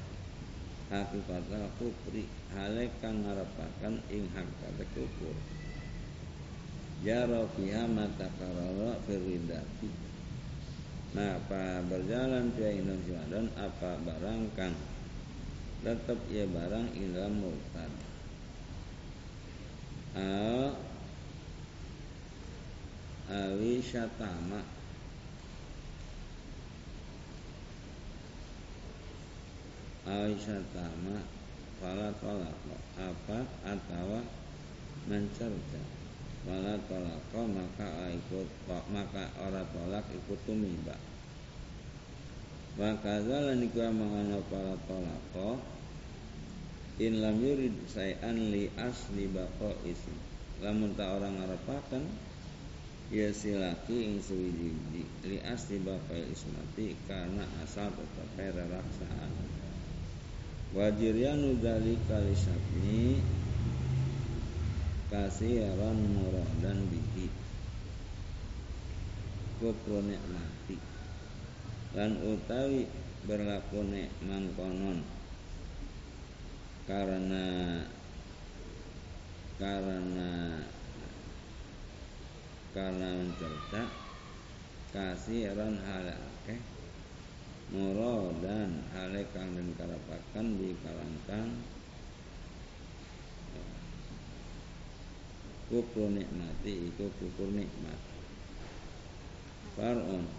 Hakikatil 0.87 1.67
kufri 1.75 2.23
Halek 2.55 2.91
kang 3.03 3.19
ngarepakan 3.23 3.99
ing 4.07 4.31
hakikat 4.31 4.87
kufur. 4.95 5.35
Jaro 7.03 7.51
fiha 7.59 7.83
mata 7.83 8.31
karara 8.39 8.95
firidati 9.03 10.13
Nah, 11.13 11.37
apa 11.37 11.85
berjalan 11.85 12.49
Indonesia 12.57 13.21
dan 13.29 13.45
apa 13.53 14.01
barang 14.01 14.49
kang 14.57 14.73
tetap 15.85 16.17
ia 16.33 16.49
barang 16.49 16.89
dalam 17.13 17.33
murtad. 17.37 18.12
Al 20.13 20.77
awi 23.33 23.81
syatama 23.81 24.61
awi 30.05 30.37
syatama 30.37 31.17
fala 31.81 32.13
apa 32.93 33.39
atau 33.65 34.21
mencerca? 35.09 35.81
Wala 36.43 36.75
tolako 36.91 37.47
maka 37.49 38.11
ikut 38.11 38.47
maka 38.67 39.31
ora 39.39 39.63
tolak 39.71 40.05
ikut 40.11 40.39
tumiba. 40.43 40.93
Wa 42.75 42.93
kadzalan 42.99 43.63
iku 43.63 43.79
mangana 43.89 44.43
para 44.51 44.75
tolako 44.85 45.57
in 46.99 47.21
lam 47.21 47.41
yurid 47.41 47.73
sayan 47.89 48.51
li 48.53 48.69
asli 48.77 49.25
baqo 49.31 49.73
isi 49.87 50.13
lamun 50.61 50.93
ta 50.93 51.17
orang 51.17 51.39
ngarepaken 51.41 52.05
ya 53.09 53.29
silaki 53.33 54.13
ing 54.13 54.21
suwiji 54.21 54.73
li 55.25 55.37
asli 55.41 55.81
baqo 55.81 56.13
ismati 56.13 56.93
karena 57.09 57.45
asal 57.65 57.89
tetep 57.93 58.57
reraksaan 58.57 59.31
wajiryanu 60.73 61.61
dzalika 61.61 62.17
lisatni 62.25 63.21
kasiran 65.13 65.93
muradan 65.93 66.89
bihi. 66.89 67.29
Kufru 69.61 70.01
nikmati. 70.01 70.81
Lan 71.93 72.17
utawi 72.17 72.89
berlaku 73.29 73.85
mangkonon 74.25 75.05
karena 76.83 77.45
karena 79.55 80.31
karena 82.75 83.09
mencerca 83.15 83.83
kasiran 84.91 85.79
halake 85.79 86.59
muradan 87.71 88.83
hale 88.91 89.23
kang 89.31 89.55
den 89.55 89.71
karapakan 89.79 90.45
di 90.59 90.75
kalangkang. 90.83 91.49
Kufur 95.71 96.11
nikmati 96.13 96.91
itu 96.91 97.05
kufur 97.17 97.49
nikmat. 97.49 97.97
Far'un 99.73 100.29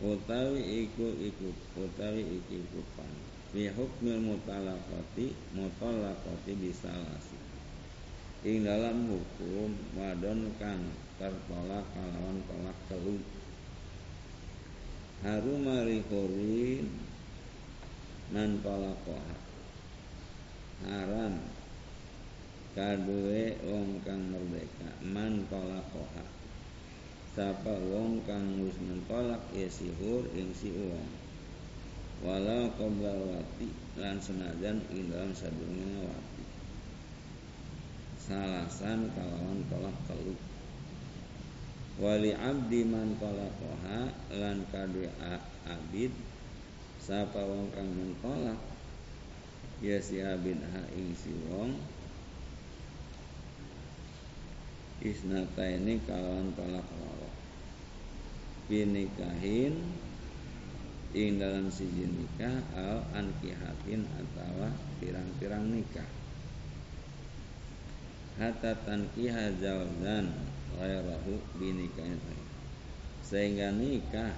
utawi 0.00 0.88
iku 0.88 1.12
ikut 1.20 1.56
utawi 1.76 2.22
iki 2.40 2.64
ikutan 2.64 3.12
fi 3.58 3.74
hukmil 3.74 4.22
mutalaqati 4.22 5.34
mutalaqati 5.50 6.52
bisalasi 6.62 7.34
ing 8.46 8.62
dalam 8.62 9.10
hukum 9.10 9.74
wadon 9.98 10.46
kang 10.62 10.78
tertolak 11.18 11.82
kalawan 11.90 12.38
tolak 12.46 12.78
telu 12.86 13.18
harumari 15.26 16.06
korin 16.06 16.86
man 18.30 18.62
tolakoha 18.62 19.34
haram 20.86 21.42
kadue 22.78 23.58
wong 23.66 23.98
kang 24.06 24.22
merdeka 24.30 24.86
man 25.02 25.42
tolakoha 25.50 26.22
sapa 27.34 27.74
wong 27.74 28.22
kang 28.22 28.62
wis 28.62 28.78
mentolak 28.78 29.42
ya 29.50 29.66
sihur 29.66 30.30
ing 30.38 30.54
si 30.54 30.70
wong 30.78 31.27
walau 32.24 32.66
qabla 32.74 33.12
wati 33.14 33.68
lan 33.98 34.18
senajan 34.18 34.82
ing 34.90 35.10
dalam 35.10 35.30
sadurunge 35.34 36.02
wati 36.06 36.38
salasan 38.28 39.08
kalawan 39.16 39.64
tolak 39.72 39.96
telu. 40.04 40.36
Wali 41.98 42.30
abdi 42.36 42.84
man 42.84 43.16
talaqaha 43.16 44.12
lan 44.36 44.62
kadue 44.68 45.08
abid 45.64 46.12
sapa 47.00 47.40
wong 47.40 47.72
kang 47.72 47.88
mentolak 47.88 48.60
ya 49.80 49.96
si 49.98 50.20
abid 50.20 50.60
ha 50.60 50.84
ing 50.92 51.16
si 51.16 51.32
wong. 51.48 51.72
Isnata 55.00 55.64
ini 55.64 55.96
kalawan 56.04 56.52
tolak 56.52 56.84
loro 57.00 57.30
binikahin 58.68 59.74
ing 61.16 61.40
dalam 61.40 61.72
siji 61.72 62.04
nikah 62.04 62.60
al 62.76 63.00
ankihatin 63.16 64.04
atau 64.12 64.68
pirang-pirang 65.00 65.64
nikah. 65.72 66.08
Hatta 68.36 68.76
tankiha 68.84 69.56
zawzan 69.58 70.30
ghairahu 70.76 71.40
binikahin 71.58 72.20
sehingga 73.24 73.74
nikah 73.74 74.30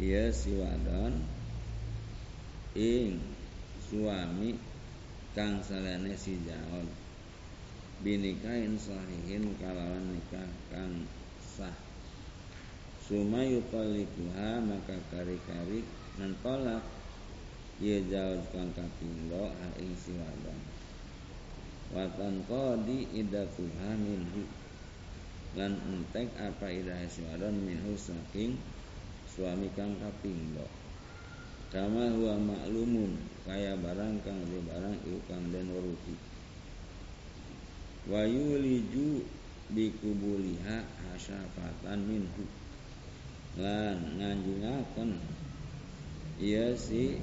ia 0.00 0.32
si 0.32 0.58
wadon 0.58 1.22
ing 2.74 3.20
suami 3.88 4.56
kang 5.36 5.60
salene 5.62 6.16
si 6.16 6.40
jaon. 6.42 6.88
Binikahin 8.02 8.78
sahihin 8.78 9.54
kalawan 9.58 10.14
nikah 10.14 10.50
kang 10.70 11.04
sah 11.42 11.87
suma 13.08 13.40
yutalikuha 13.40 14.60
maka 14.60 15.00
kari-kari 15.08 15.80
nentolak 16.20 16.84
ia 17.80 18.04
jauh 18.04 18.44
kang 18.52 18.68
kapindo 18.76 19.48
ha 19.48 19.68
ing 19.80 19.96
wadon. 19.96 20.60
Watan 21.96 22.44
kodi 22.44 23.08
idatuha 23.16 23.96
minhu. 23.96 24.44
Lan 25.56 25.72
entek 25.88 26.28
apa 26.36 26.68
idah 26.68 27.00
si 27.08 27.24
wadon 27.24 27.56
minhu 27.64 27.96
saking 27.96 28.60
suami 29.24 29.72
kang 29.72 29.96
kapindo 29.96 30.68
kama 31.68 32.10
huwa 32.16 32.40
maklumun 32.40 33.12
kaya 33.44 33.76
barang 33.76 34.24
kang 34.24 34.40
di 34.48 34.56
barang 34.64 34.96
iu 35.04 35.20
kang 35.28 35.52
den 35.52 35.68
weruti 35.68 36.16
wa 38.08 38.24
yuliju 38.24 39.20
bikubuliha 39.68 40.80
hasyafatan 40.80 42.08
minhu 42.08 42.44
lan 43.58 43.98
nganjungaken 44.22 45.18
iya 46.38 46.78
si 46.78 47.18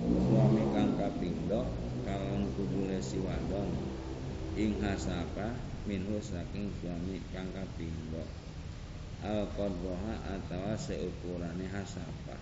suami 0.00 0.64
kang 0.72 0.96
kapindo 0.96 1.68
kalon 2.08 2.48
kubule 2.56 2.96
si 3.04 3.20
wadon. 3.20 3.68
Ing 4.56 4.80
hasapa 4.80 5.52
minhu 5.84 6.16
saking 6.20 6.72
suami 6.80 7.20
kang 7.36 7.52
kapindo 7.52 8.24
al 9.20 9.44
qadroha 9.52 10.24
atawa 10.24 10.72
seukurane 10.76 11.68
hasapa 11.68 12.36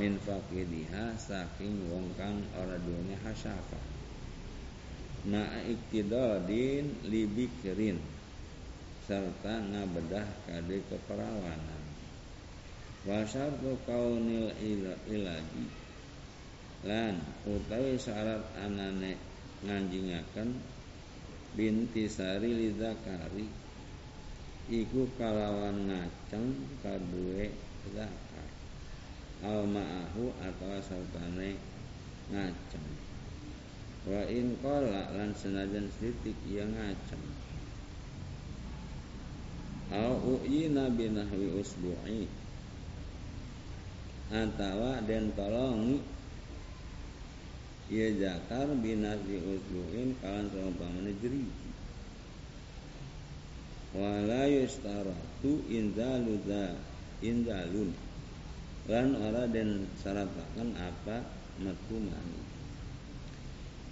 min 0.00 0.16
fakidiha 0.20 1.16
saking 1.16 1.88
wong 1.92 2.12
kang 2.16 2.40
ora 2.56 2.76
duwe 2.80 3.16
hasapa 3.20 3.80
ma 5.28 5.44
iktidadin 5.64 6.88
libikirin 7.08 7.96
serta 9.04 9.60
ngabedah 9.60 10.28
kade 10.48 10.80
keperawanan 10.88 11.83
wa 13.04 13.20
syartu 13.28 13.76
kaunil 13.84 14.48
ilaji 15.08 15.64
lan 16.84 17.20
utawi 17.44 17.96
syarat 18.00 18.44
anane 18.60 19.16
nganjingaken 19.64 20.56
binti 21.56 22.10
sari 22.10 22.50
lidzakari 22.52 23.64
iku 24.68 25.04
kalawan 25.20 25.88
ngaceng 25.88 26.56
kadue 26.80 27.52
zakar. 27.92 28.48
Al 29.44 29.68
ma'ahu 29.68 30.32
atau 30.40 30.80
sartane 30.80 31.60
ngaceng. 32.32 32.88
Wa 34.08 34.24
in 34.28 34.56
qala 34.64 35.12
lan 35.12 35.36
senajan 35.36 35.92
sithik 36.00 36.36
ia 36.48 36.64
ngaceng. 36.64 37.24
Au 39.92 40.40
uyina 40.40 40.88
binahwi 40.88 41.60
usbu'i 41.60 42.24
atawa 44.34 44.98
den 45.06 45.30
tolongi 45.38 46.02
ia 47.94 48.10
zakar 48.18 48.66
binasi 48.82 49.38
usbu'in 49.38 50.18
kalan 50.18 50.50
seumpamane 50.50 51.14
jeriji 51.22 51.70
wala 53.94 54.50
yustaratu 54.50 55.62
inzalu 55.70 56.34
za 56.42 56.74
inzalun 57.22 57.94
lan 58.90 59.16
ora 59.16 59.46
den 59.48 59.86
syarataken 60.02 60.76
apa 60.76 61.24
metu 61.62 61.96
mani. 62.02 62.42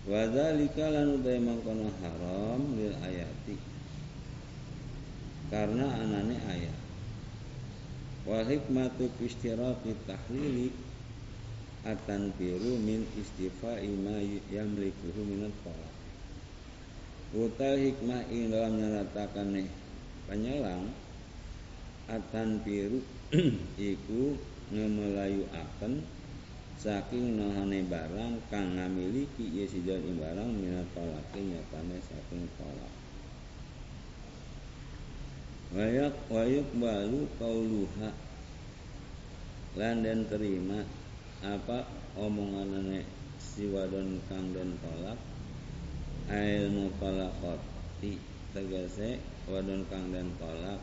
Wa 0.05 0.27
dzalika 0.27 0.91
lan 0.91 1.23
utai 1.23 1.39
mangkono 1.39 1.89
haram 2.03 2.75
lil 2.75 2.93
ayati. 3.01 3.55
Karena 5.49 5.87
anane 6.01 6.37
ayat 6.49 6.82
wa 8.23 8.39
hikmatu 8.47 9.11
istiraqi 9.19 9.99
tahlili 10.07 10.71
akan 11.83 12.31
biru 12.39 12.79
min 12.79 13.03
istifa'i 13.19 13.91
ma 13.99 14.23
yamlikuhu 14.55 15.21
min 15.27 15.51
talaq 15.67 15.95
utai 17.35 17.91
hikmah 17.91 18.23
ing 18.31 18.55
dalam 18.55 18.79
nyaratakan 18.79 19.67
penyelang 20.31 20.95
atan 22.07 22.63
biru 22.63 23.03
iku 23.91 24.39
ngemelayu 24.71 25.43
akan 25.51 26.07
saking 26.79 27.39
nohane 27.39 27.83
barang 27.91 28.39
kang 28.47 28.79
ngamiliki 28.79 29.51
ya 29.51 29.67
sidan 29.67 30.03
barang 30.15 30.51
minat 30.51 30.87
tolake 30.95 31.41
nyatane 31.43 31.99
saking 32.07 32.47
tolak 32.55 33.02
wayak 35.73 36.13
wayuk 36.29 36.69
balu 36.77 37.25
kauluha. 37.41 38.13
Lan 39.73 40.05
dan 40.05 40.29
terima 40.29 40.85
apa 41.41 41.89
omonganane 42.13 43.09
si 43.41 43.73
wadon 43.73 44.21
kang 44.29 44.53
den 44.53 44.77
tolak. 44.85 45.17
Ail 46.29 46.69
mutalaqati 46.69 48.21
tegese 48.53 49.17
wadon 49.49 49.89
kang 49.89 50.13
den 50.13 50.29
tolak. 50.37 50.81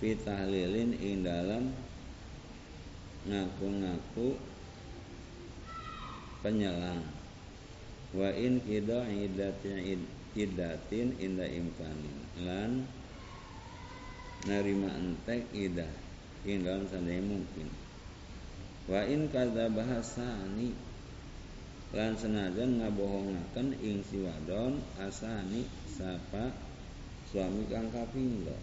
Pitahlilin 0.00 0.96
ing 0.96 1.20
dalam 1.20 1.76
ngaku-ngaku 3.28 4.40
penyelang. 6.40 7.04
Wa 8.16 8.32
in 8.32 8.64
kida 8.64 9.04
idatin 9.12 10.08
idatin 10.32 11.08
inda 11.20 11.44
imkanin. 11.44 12.16
Lan 12.40 12.88
narima 14.48 14.88
entek 14.96 15.44
idah. 15.52 15.92
Ing 16.48 16.64
dalam 16.64 16.88
sandai 16.88 17.20
mungkin. 17.20 17.68
Wa 18.88 19.04
in 19.04 19.28
kadza 19.28 19.68
bahasani. 19.68 20.72
Lan 21.90 22.14
senajan 22.14 22.78
ngabohongaken 22.78 23.74
ing 23.82 24.00
si 24.06 24.22
wadon 24.22 24.78
asani 25.02 25.66
sapa 25.90 26.54
suami 27.34 27.66
kang 27.66 27.90
kapindo 27.90 28.54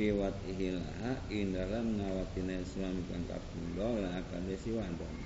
piwat 0.00 0.32
ihilaha 0.48 1.20
ing 1.28 1.52
dalam 1.52 2.00
ngawatine 2.00 2.64
suami 2.64 3.04
kang 3.12 3.28
kapindo 3.28 4.00
la 4.00 4.24
akan 4.24 4.48
si 4.56 4.72
wadon 4.72 5.16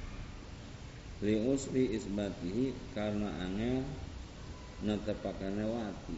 li 1.21 1.37
usri 1.47 1.95
isbatihi 1.95 2.97
karena 2.97 3.29
angel 3.45 3.85
netepakane 4.81 5.65
wati. 5.69 6.17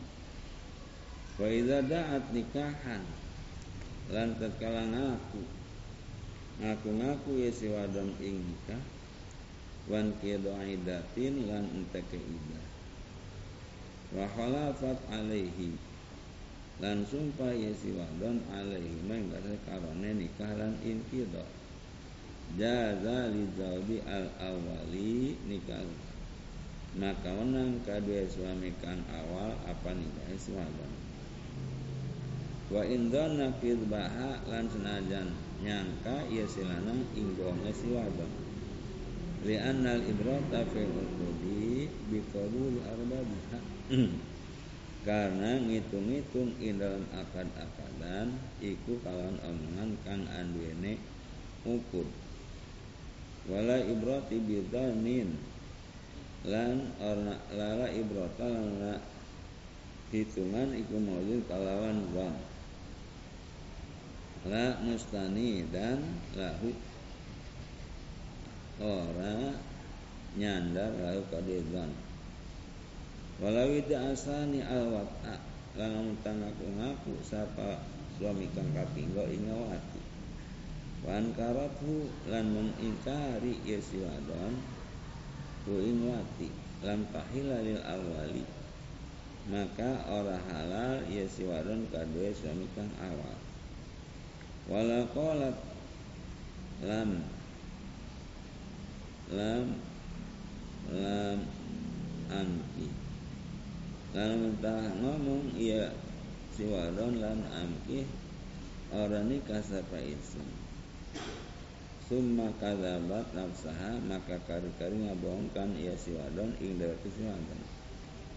Wa 1.42 1.46
idza 1.50 1.82
da'at 1.82 2.30
nikahan 2.30 3.02
lan 4.10 4.34
tatkala 4.40 4.88
ngaku 4.90 5.42
ngaku-ngaku 6.58 7.30
ya 7.46 7.50
si 7.54 7.70
wadon 7.70 8.10
ing 8.18 8.42
nikah 8.42 8.82
wan 9.86 10.10
kido 10.18 10.50
idatin 10.58 11.46
lan 11.46 11.70
enteke 11.70 12.18
idah 12.18 12.66
wa 14.18 14.26
khalafat 14.26 14.98
alaihi 15.14 15.78
lan 16.82 17.06
sumpah 17.06 17.54
ya 17.54 17.70
si 17.78 17.94
wadon 17.94 18.42
alaihi 18.50 18.98
menggase 19.06 19.54
karone 19.62 20.10
nikah 20.18 20.50
lan 20.58 20.74
inkido 20.82 21.46
jaza 22.58 23.32
li 23.32 23.48
al 24.04 24.28
awali 24.36 25.36
nikah. 25.48 25.84
Maka 26.92 27.32
menang 27.32 27.80
kadua 27.88 28.28
suami 28.28 28.68
kang 28.84 29.00
awal 29.08 29.56
apa 29.64 29.96
nikah 29.96 30.28
si 30.36 30.52
wadon 30.52 31.01
wa 32.72 32.80
indana 32.88 33.52
baha 33.92 34.40
lan 34.48 34.64
senajan 34.64 35.28
nyangka 35.60 36.24
ia 36.32 36.48
silanang 36.48 37.04
inggonya 37.12 37.68
si 37.68 37.92
wadon 37.92 38.32
li 39.44 39.60
annal 39.60 40.00
ibrata 40.00 40.64
fil 40.72 40.88
uqudi 40.88 41.92
bi 42.08 42.24
qabul 42.32 42.80
arbabiha 42.80 43.60
karena 45.06 45.60
ngitung-ngitung 45.60 46.56
ing 46.64 46.80
dalam 46.80 47.04
akad-akadan 47.12 48.40
iku 48.64 48.96
kawan 49.04 49.36
omongan 49.44 49.90
kang 50.08 50.24
anduene 50.32 50.96
ukud 51.68 52.08
wala 53.52 53.84
ibrati 53.84 54.40
bidanin 54.40 55.36
lan 56.48 56.88
orna 57.04 57.36
lara 57.52 57.92
ibrata 57.92 58.48
lan 58.48 58.96
hitungan 60.08 60.72
iku 60.72 60.96
maujud 60.96 61.44
kalawan 61.50 62.00
zon 62.16 62.51
la 64.42 64.74
mustani 64.82 65.62
dan 65.70 66.02
lahu 66.34 66.74
ora 68.82 69.54
nyandar 70.34 70.90
lahu 70.98 71.22
kadezan. 71.30 71.94
Walau 73.38 73.70
asani 73.78 74.58
alwata 74.66 75.38
lan 75.78 76.18
tangaku 76.26 76.66
ngaku 76.74 77.14
sapa 77.22 77.86
suami 78.18 78.50
kang 78.50 78.66
kapinggo 78.74 79.30
ingawati 79.30 80.02
wan 81.06 81.34
karatu 81.34 82.06
lan 82.30 82.54
mengingkari 82.54 83.58
ya 83.66 83.78
si 83.82 83.98
wadon 84.02 84.58
ku 85.66 85.78
ingwati 85.78 86.50
lam 86.82 87.06
tahila 87.14 87.62
lil 87.62 87.78
awali. 87.78 88.46
Maka 89.46 90.06
ora 90.06 90.38
halal 90.50 91.06
ya 91.06 91.26
si 91.30 91.46
wadon 91.46 91.86
kadue 91.94 92.34
suami 92.34 92.66
kang 92.74 92.90
awal 92.98 93.51
wala 94.70 95.02
qalat 95.10 95.56
lam 96.86 97.10
lam 99.34 99.66
lam 100.94 101.38
amki 102.30 102.86
lalu 104.14 104.34
mentah 104.38 104.86
ngomong 105.02 105.50
iya 105.58 105.90
si 106.54 106.68
wadon 106.70 107.18
lam 107.18 107.42
amki 107.50 108.06
orang 108.94 109.26
nikah 109.26 109.58
sapa 109.64 109.98
isim 109.98 110.46
summa 112.06 112.52
kadzabat 112.62 113.34
nafsaha 113.34 113.98
maka 114.04 114.36
kari-kari 114.46 115.10
ngabohongkan 115.10 115.74
ia 115.74 115.96
si 115.98 116.14
wadon 116.14 116.54
ing 116.62 116.78
dewek 116.78 117.02
si 117.08 117.24
wadon 117.24 117.62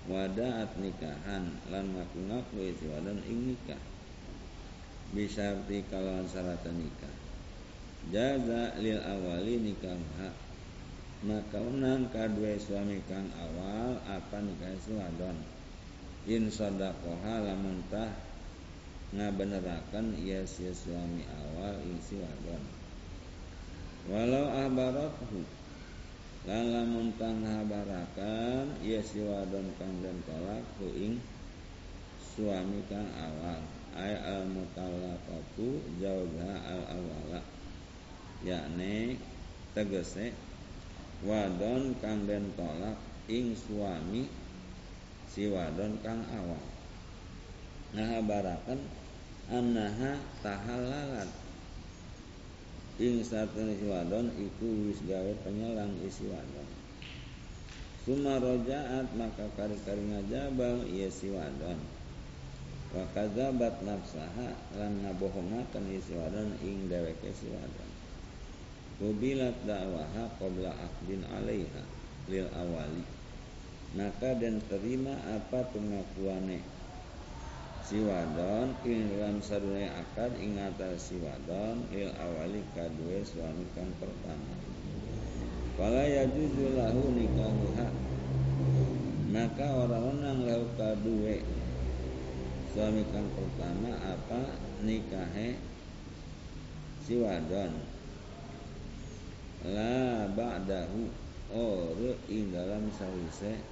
wadaat 0.10 0.74
nikahan 0.82 1.54
lan 1.70 1.86
ngaku-ngaku 1.94 2.72
si 2.82 2.90
wadon 2.90 3.20
ing 3.30 3.54
nikah 3.54 3.82
bisa 5.13 5.54
arti 5.54 5.86
kalawan 5.91 6.26
syarat 6.26 6.65
nikah. 6.74 7.15
Jaza 8.10 8.78
lil 8.82 9.02
awali 9.02 9.62
nikah 9.62 9.98
maka 11.26 11.58
unang 11.58 12.06
kadue 12.13 12.54
suami 12.62 13.02
kang 13.10 13.26
awal 13.34 13.98
apa 14.06 14.38
nikah 14.46 14.78
suadon 14.86 15.38
in 16.30 16.54
sodakoha 16.54 17.41
lamun 17.41 17.82
tah 17.89 18.13
ngabenerakan 19.10 20.13
ia 20.22 20.46
si 20.46 20.70
suami 20.70 21.26
awal 21.26 21.82
ing 21.82 21.98
si 21.98 22.22
wadon. 22.22 22.63
Walau 24.06 24.54
ahbarathu 24.54 25.41
lan 26.46 26.65
lamun 26.70 27.10
tah 27.18 27.34
ngabarakan 27.34 28.86
ia 28.86 29.02
si 29.02 29.26
wadon 29.26 29.65
kang 29.82 29.98
den 30.06 30.22
tolak 30.30 30.62
ing 30.94 31.18
suami 32.22 32.86
kang 32.86 33.10
awal 33.18 33.75
ay 33.96 34.14
al 34.20 34.44
mutallaqatu 34.52 35.80
jauha 36.04 36.52
al 36.68 36.84
awala 37.00 37.40
yakni 38.44 39.16
tegese 39.72 40.36
wadon 41.24 41.96
kang 42.04 42.28
den 42.28 42.52
tolak 42.60 43.00
ing 43.32 43.56
suami 43.56 44.28
si 45.32 45.48
wadon 45.48 45.96
kang 46.04 46.22
awal. 46.28 46.62
Nah 47.96 48.20
barakan 48.22 48.84
annaha 49.48 50.20
tahalalat. 50.44 51.32
Ing 53.00 53.24
satu 53.24 53.64
si 53.80 53.88
wadon 53.88 54.32
iku 54.36 54.92
wis 54.92 55.00
gawe 55.08 55.32
penyelang 55.44 55.96
isi 56.04 56.28
wadon. 56.28 56.68
Suma 58.06 58.38
rojaat 58.38 59.08
maka 59.18 59.50
kari-kari 59.58 60.04
ngajabal 60.14 60.84
iya 60.86 61.10
si 61.10 61.32
wadon 61.34 61.95
wa 62.96 63.04
kadzabat 63.12 63.84
nafsaha 63.84 64.56
lan 64.80 65.04
ngabohongaken 65.04 65.86
isi 65.92 66.16
wadon 66.16 66.56
ing 66.64 66.88
dheweke 66.88 67.36
si 67.36 67.52
wadon 67.52 67.92
Kubilat 68.96 69.68
dakwaha 69.68 70.32
qabla 70.40 70.72
akdin 70.72 71.28
alaiha 71.28 71.84
lil 72.32 72.48
awali. 72.56 73.04
Maka 73.92 74.40
dan 74.40 74.64
terima 74.72 75.20
apa 75.36 75.68
pengakuane 75.76 76.64
si 77.84 78.00
wadon 78.00 78.72
ing 78.88 79.12
dalam 79.12 79.44
sadune 79.44 79.92
akad 79.92 80.32
ing 80.40 80.56
atas 80.64 81.12
si 81.12 81.20
wadon 81.20 81.84
lil 81.92 82.08
awali 82.16 82.64
kadue 82.72 83.20
suami 83.28 83.68
pertama. 83.76 84.56
Fala 85.76 86.08
yajuzu 86.08 86.80
lahu 86.80 87.12
nikahuha. 87.20 87.88
Maka 89.28 89.68
orang-orang 89.76 90.40
lahu 90.48 90.66
kadue 90.80 91.44
suami 92.76 93.08
kang 93.08 93.32
pertama 93.32 93.96
apa 94.04 94.52
nikahe 94.84 95.56
si 97.08 97.16
wadon? 97.24 97.72
La 99.64 100.28
ba'dahu 100.28 101.08
ore 101.56 102.20
ing 102.28 102.52
dalam 102.52 102.92
sawise 102.92 103.64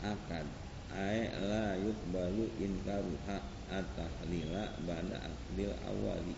akad. 0.00 0.48
Ay 0.88 1.28
la 1.44 1.76
yuqbalu 1.76 2.48
inkaruha 2.56 3.44
atahlila 3.68 4.72
ba'da 4.88 5.28
akdil 5.28 5.76
awali. 5.84 6.32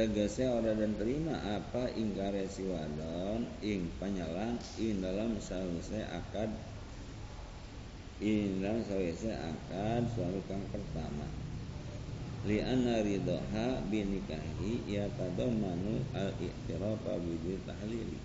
Tegese 0.00 0.48
ora 0.48 0.72
dan 0.72 0.96
terima 0.96 1.36
apa 1.44 1.92
ingkare 1.92 2.48
si 2.48 2.64
wadon 2.64 3.44
ing 3.60 3.92
panyalang 4.00 4.56
ing 4.80 5.04
dalam 5.04 5.36
sawise 5.44 6.08
akad 6.08 6.48
Inang 8.16 8.80
sawise 8.80 9.28
akan 9.28 10.08
suami 10.08 10.40
kang 10.48 10.64
pertama. 10.72 11.28
Li 12.48 12.64
anna 12.64 13.04
ridha 13.04 13.36
binikahi 13.92 14.88
ya 14.88 15.04
tadammanu 15.20 16.00
al 16.16 16.32
i'tirafa 16.40 17.12
bi 17.20 17.60
tahlili. 17.68 18.16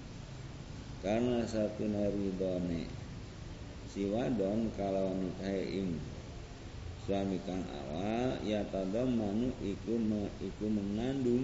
Karena 1.04 1.44
satu 1.44 1.92
naridone 1.92 2.88
si 3.92 4.08
wadon 4.08 4.72
kalau 4.80 5.12
nikah 5.12 5.60
ing 5.60 6.00
suami 7.04 7.44
kang 7.44 7.68
awal 7.68 8.39
ya 8.48 8.64
tadammanu 8.72 9.52
iku 9.60 10.00
me, 10.00 10.32
iku 10.39 10.72
mengandung. 10.72 11.44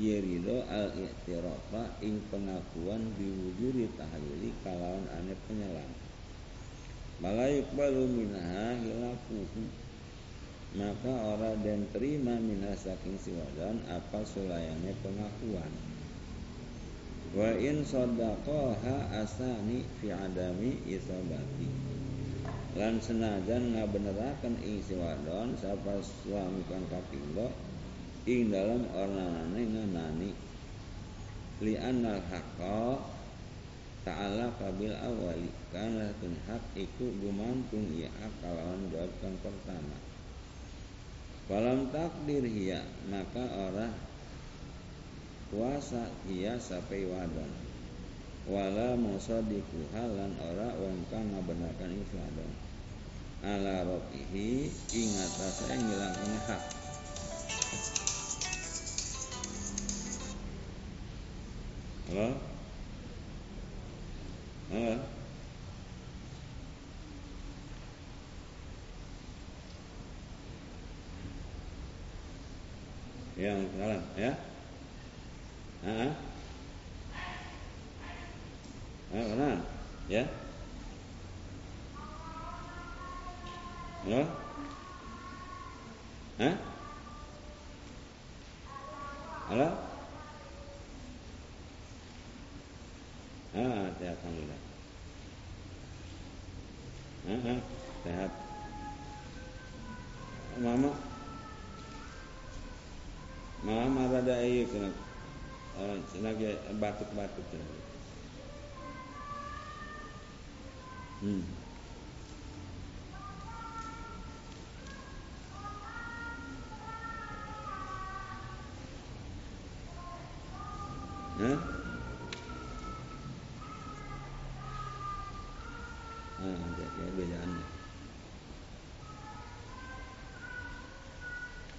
Yerido 0.00 0.64
al 0.64 0.96
i'tirafa 0.96 2.00
ing 2.00 2.24
pengakuan 2.32 3.04
diwujudi 3.20 3.92
tahlili 4.00 4.50
kalawan 4.64 5.04
ane 5.12 5.36
penyelam 5.44 6.03
malayuk 7.22 7.68
balu 7.74 8.06
minha 8.10 8.78
hilafuhu 8.78 9.84
maka 10.74 11.06
orang 11.06 11.62
dan 11.62 11.86
terima 11.94 12.34
minha 12.34 12.74
saking 12.74 13.14
siwadan 13.22 13.78
apa 13.86 14.26
sulayannya 14.26 14.90
pengakuan? 15.06 15.70
Wa 17.30 17.54
in 17.54 17.86
sadaqaha 17.86 19.22
asani 19.22 19.86
fi 20.02 20.10
adami 20.10 20.82
isabati. 20.82 21.70
Lan 22.74 22.98
senajan 22.98 23.78
ngabeneraken 23.78 24.58
ing 24.66 24.82
siwadon 24.82 25.54
sapa 25.62 26.02
suami 26.02 26.66
kang 26.66 26.82
kapindho 26.90 27.54
ing 28.26 28.50
dalam 28.50 28.82
ornanane 28.90 29.62
nganani 29.62 30.30
li 31.62 31.78
annal 31.78 32.18
haqqa 32.34 32.98
kabil 34.60 34.94
awali 34.94 35.50
karena 35.74 36.10
hak 36.50 36.62
iku 36.78 37.10
gumantung 37.20 37.88
ya 37.94 38.10
kalawan 38.42 38.88
jawab 38.90 39.10
kang 39.22 39.36
pertama 39.42 39.96
Falam 41.44 41.92
takdir 41.92 42.40
hiya 42.40 42.80
maka 43.12 43.44
orang 43.68 43.92
kuasa 45.52 46.08
hiya 46.24 46.56
sampai 46.56 47.04
wadon. 47.04 47.52
Wala 48.48 48.96
musadiku 48.96 49.84
halan 49.92 50.32
ora 50.40 50.72
wong 50.80 51.04
kang 51.12 51.28
ngabenarkan 51.36 51.92
itu 51.92 52.16
wadon. 52.16 52.52
Ala 53.44 53.84
robihi 53.84 54.72
ingat 54.72 55.32
saya 55.36 55.76
ngilangkan 55.76 56.32
hak. 56.48 56.62
Halo? 62.08 62.53
Halo? 64.74 64.98
yang 73.38 73.62
ya 74.18 74.34
ah 75.86 76.10
ah 79.14 79.24
mana 79.30 79.62
ya 80.10 80.26
Hah? 86.34 86.56
Halo? 89.46 89.68
Alhamdulillah. 94.24 94.63
Ah, 97.24 97.40
ah, 97.40 97.60
sehat. 98.04 98.32
Mama 100.60 100.92
Mama 103.64 104.12
rada 104.12 104.44
ieu 104.44 104.68
kena 104.68 104.92
uh, 105.80 105.96
lagi 106.20 106.52
batuk-batuk 106.76 107.48
Hmm. 111.24 111.63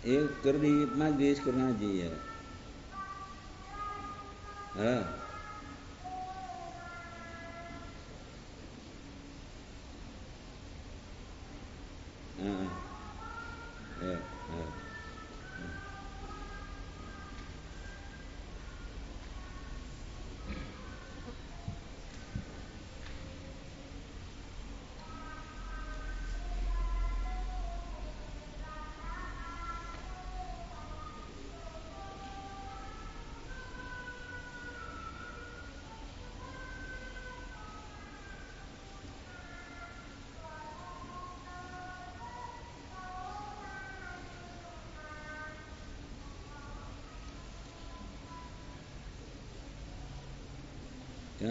Iya, 0.05 0.21
keur 0.45 0.61
di 0.61 0.85
majlis 0.93 1.41
keur 1.41 1.57
ngaji 1.57 1.89
ya. 2.05 2.13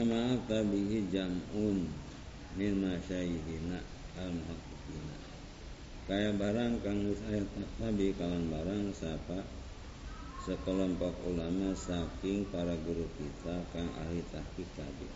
Kama 0.04 0.36
tabihi 0.44 1.08
jam'un 1.08 1.80
min 2.60 2.72
masyaihina 2.76 3.80
al 4.20 4.36
muhaqqiqina. 4.36 5.16
Kaya 6.04 6.28
barang 6.36 6.76
kang 6.84 7.08
wis 7.08 7.24
aya 7.24 7.40
tabi 7.80 8.12
kalan 8.12 8.52
barang 8.52 8.92
sapa 8.92 9.40
sekelompok 10.44 11.24
ulama 11.24 11.72
saking 11.72 12.44
para 12.52 12.76
guru 12.84 13.08
kita 13.16 13.64
kang 13.72 13.88
ahli 13.96 14.20
tahqiq 14.28 14.68
tadi. 14.76 15.08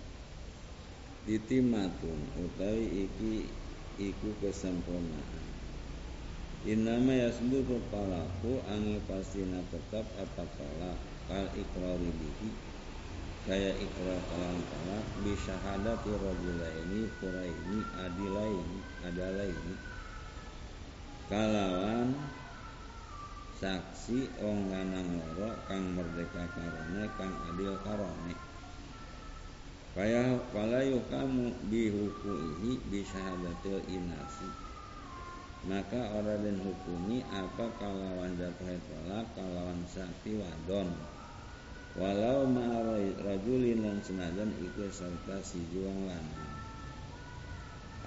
Titimatun 1.29 2.49
utawi 2.49 3.13
iki 3.13 3.45
iku 4.01 4.41
kesempurnaan. 4.41 5.45
Innama 6.65 7.13
yasbutu 7.13 7.77
talaku 7.93 8.65
angin 8.73 9.05
pastina 9.05 9.61
tetap 9.69 10.09
apa 10.17 10.49
talak 10.57 10.97
kal 11.29 11.45
ikrari 11.53 12.09
bihi 12.09 12.68
kaya 13.49 13.73
ikrar 13.81 14.21
kalam 14.29 14.61
talak 14.61 15.05
bi 15.25 15.33
syahadati 15.33 16.13
rajulaini 16.13 17.09
quraini 17.17 17.81
adilaini 17.97 18.79
adalaini. 19.09 19.75
Kalawan 21.33 22.13
saksi 23.57 24.29
wong 24.45 24.69
lanang 24.69 25.17
loro 25.17 25.57
kang 25.65 25.97
merdeka 25.97 26.45
karone 26.53 27.09
kang 27.17 27.33
adil 27.49 27.73
karone. 27.89 28.37
Kaya 29.97 30.37
palayu 30.53 31.01
kamu 31.09 31.49
bihukuihi 31.73 32.85
bi 32.93 33.01
syahadatil 33.01 33.81
inasi. 33.89 34.49
Maka 35.65 36.21
orang 36.21 36.45
dan 36.45 36.61
hukumi 36.61 37.25
apa 37.33 37.67
kalawan 37.81 38.37
jatuh 38.37 38.77
tolak 38.77 39.25
kalawan 39.33 39.81
sakti 39.89 40.37
wadon 40.37 40.93
walau 41.99 42.47
rajulin 43.27 43.83
lan 43.83 43.99
senajan 44.01 44.55
iku 44.63 44.87
serta 44.89 45.43
si 45.43 45.59
juang 45.75 46.07
lanang 46.07 46.49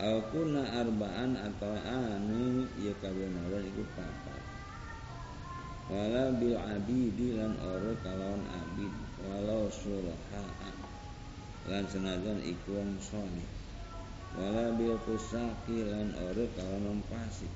au 0.01 0.17
arbaan 0.65 1.37
atau 1.37 1.77
anu 1.77 2.65
ieu 2.81 2.95
kabenaran 3.03 3.61
iku 3.69 3.85
papat. 3.93 4.41
Wala 5.91 6.33
bil 6.39 6.57
abidi 6.57 7.37
lan 7.37 7.53
ora 7.61 7.91
kalawan 8.01 8.41
abid. 8.49 8.93
Walau 9.21 9.69
sulaha 9.69 10.41
lan 11.69 11.83
senajan 11.85 12.41
iku 12.41 12.81
wong 12.81 12.97
saleh 12.97 13.49
wala 14.39 14.73
bil 14.73 14.97
kusaki 15.05 15.85
lan 15.85 16.15
ora 16.17 16.45
kalawan 16.57 17.03
fasik. 17.05 17.51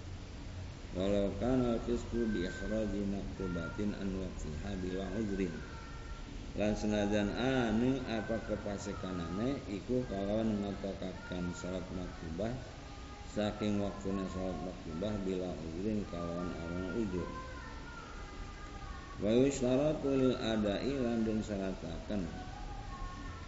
Walau 0.94 1.34
kana 1.42 1.82
fisku 1.88 2.30
bi 2.30 2.46
ikhraji 2.46 3.02
maktubatin 3.10 3.96
an 3.98 4.22
waqtiha 4.22 4.72
bila 4.86 5.08
udrin 5.18 5.56
lan 6.56 6.72
senajan 6.72 7.36
anu 7.36 8.00
apa 8.08 8.40
kepasikanane 8.48 9.60
iku 9.68 10.08
kalawan 10.08 10.56
ngatokakan 10.64 11.52
salat 11.52 11.84
maktubah 11.92 12.54
saking 13.36 13.84
waktuna 13.84 14.24
salat 14.32 14.56
maktubah 14.64 15.14
bila 15.28 15.52
uzrin 15.52 16.08
kalawan 16.08 16.52
orang 16.64 16.88
ujur 16.96 17.28
wa 19.20 19.32
yustaratu 19.36 20.08
lil 20.16 20.36
adai 20.40 20.96
lan 20.96 21.28
den 21.28 21.44
syarataken 21.44 22.24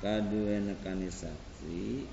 kaduwe 0.03 0.59
nekani 0.67 1.07
saksi 1.07 2.03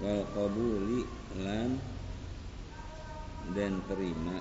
wal 0.00 0.24
qabuli 0.32 1.04
lan 1.44 1.76
den 3.52 3.82
terima. 3.88 4.38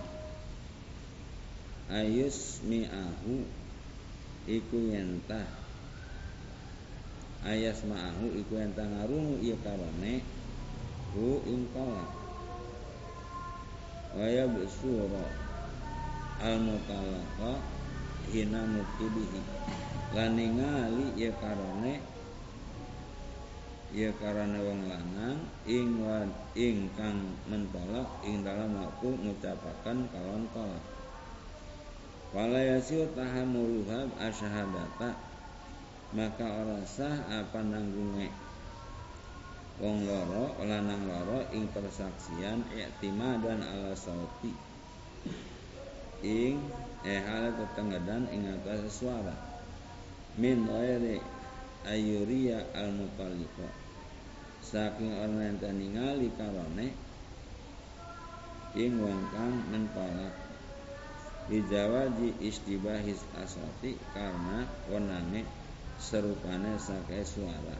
Ayus 1.89 2.61
mi'ahu 2.69 3.58
iku 4.47 4.77
yentah 4.91 5.47
ayas 7.43 7.83
ma'ahu 7.87 8.35
iku 8.35 8.59
yentah 8.59 8.85
ngarungu 8.87 9.39
iya 9.39 9.55
karone. 9.63 10.19
Hu 11.09 11.41
ing 11.49 11.65
kolak 11.73 12.05
waya 14.13 14.45
besuro 14.45 15.25
al 16.37 16.61
mutalaqa 16.61 17.57
hina 18.29 18.61
mukibihi 18.61 19.41
lan 20.13 20.37
ningali 20.37 21.17
iya 21.17 21.33
karone. 21.41 22.19
Iya 23.89 24.13
karane 24.21 24.61
wong 24.61 24.85
lanang 24.85 25.49
ing 25.65 25.97
ing 26.53 26.93
kang 26.93 27.33
mentolak 27.49 28.05
ing 28.21 28.45
dalam 28.45 28.77
waktu 28.77 29.09
ngucapakan 29.17 30.05
kawan 30.13 30.45
tolak 30.53 30.98
Wala 32.29 32.61
yasiu 32.61 33.09
tahamuluha 33.17 34.05
asyhadata 34.21 35.17
maka 36.13 36.45
ora 36.45 36.81
sah 36.85 37.25
apa 37.25 37.61
nanggunge 37.65 38.29
wong 39.81 40.05
loro 40.05 40.53
lanang 40.61 41.09
loro 41.09 41.41
ing 41.53 41.69
persaksian 41.73 42.69
i'timadan 42.69 43.65
ala 43.65 43.97
sauti. 43.97 44.53
Ing 46.21 46.61
eh 47.01 47.21
hal 47.23 47.55
tetenggedan 47.55 48.29
ing 48.29 48.45
atas 48.45 49.01
suara. 49.01 49.33
Min 50.37 50.69
ghairi 50.69 51.17
ayuriya 51.87 52.75
al 52.77 52.93
mutalliqa 52.93 53.69
saking 54.59 55.17
orang 55.17 55.57
yang 55.57 55.73
ningali 55.81 56.29
karone 56.37 56.93
ing 58.77 59.01
wong 59.01 59.17
kang 59.33 59.55
mentolak 59.73 60.38
bijawaji 61.49 62.37
istibahis 62.45 63.17
asati 63.41 63.97
karena 64.13 64.69
wenane 64.85 65.43
serupane 65.97 66.77
sake 66.77 67.25
suara. 67.25 67.77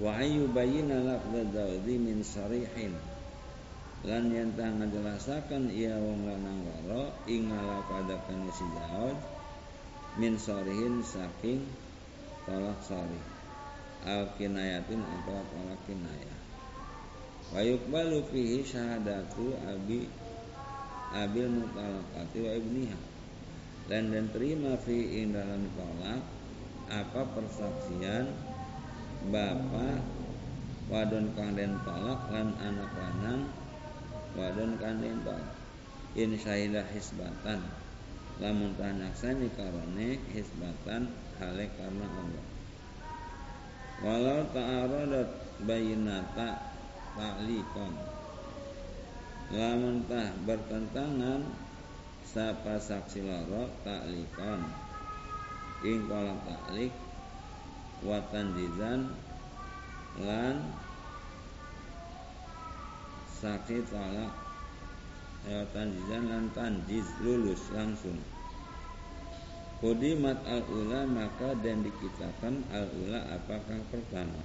Wa 0.00 0.16
ayyubayyina 0.22 1.02
lafdz 1.02 1.50
zawdi 1.52 1.94
min 1.98 2.22
sarihin. 2.22 2.94
Lan 4.00 4.32
yen 4.32 4.56
tah 4.56 4.72
ngajelasaken 4.72 5.68
ia 5.76 5.92
wong 6.00 6.24
lanang 6.24 6.64
loro 6.64 7.12
ing 7.28 7.52
ngalapadaken 7.52 8.48
si 8.48 8.64
jaod 8.72 9.18
min 10.16 10.40
sorihin 10.40 11.04
saking 11.04 11.68
tolak 12.48 12.80
sori 12.80 13.20
al 14.08 14.32
kinayatin 14.40 15.04
atau 15.04 15.44
tolak 15.52 15.80
kinayah. 15.84 16.38
Wa 17.52 17.60
yuqbalu 17.60 18.24
fihi 18.32 18.64
syahadatu 18.64 19.52
abi 19.68 20.08
abil 21.14 21.50
mutalaqati 21.50 22.38
wa 22.42 22.52
ibniha. 22.54 22.98
Dan 23.90 24.14
dan 24.14 24.30
terima 24.30 24.78
fi 24.78 25.22
ing 25.22 25.34
dalam 25.34 25.66
tolak 25.74 26.22
apa 26.90 27.22
persaksian 27.34 28.30
bapak 29.30 30.02
wadon 30.90 31.34
kang 31.34 31.54
den 31.58 31.78
tolak 31.82 32.18
lan 32.30 32.54
anak 32.62 32.90
lanang 32.94 33.42
wadon 34.38 34.78
kandeng 34.78 35.18
tol 35.26 35.42
in 36.14 36.34
syahidah 36.38 36.86
hisbatan. 36.94 37.62
Lamun 38.40 38.72
tah 38.78 38.88
nyaksani 38.88 39.52
karone 39.52 40.16
hisbatan 40.32 41.12
hale 41.36 41.66
karena 41.76 42.06
Allah. 42.08 42.46
Walau 44.00 44.40
ta'aradat 44.48 45.28
bayinata 45.68 46.56
ta'likon 47.12 48.19
lamun 49.50 50.06
tah 50.06 50.30
bertentangan 50.46 51.42
sapa 52.22 52.78
saksi 52.78 53.26
loro 53.26 53.66
ta'likon 53.82 54.62
ing 55.82 56.06
kolak 56.06 56.38
ta'lik 56.46 56.92
watan 58.06 58.54
jizan 58.54 59.10
lan 60.22 60.70
saksi 63.40 63.82
tolak 63.88 64.50
ya 65.48 65.64
tanjizan 65.72 66.28
lan 66.28 66.44
tanjiz 66.52 67.08
lulus 67.24 67.72
langsung. 67.72 68.18
Kudimat 69.80 70.44
al 70.44 70.60
ula 70.68 71.08
maka 71.08 71.56
dan 71.64 71.80
dikitakan 71.80 72.68
al 72.68 72.84
ula 73.00 73.24
apakah 73.32 73.80
pertama? 73.88 74.44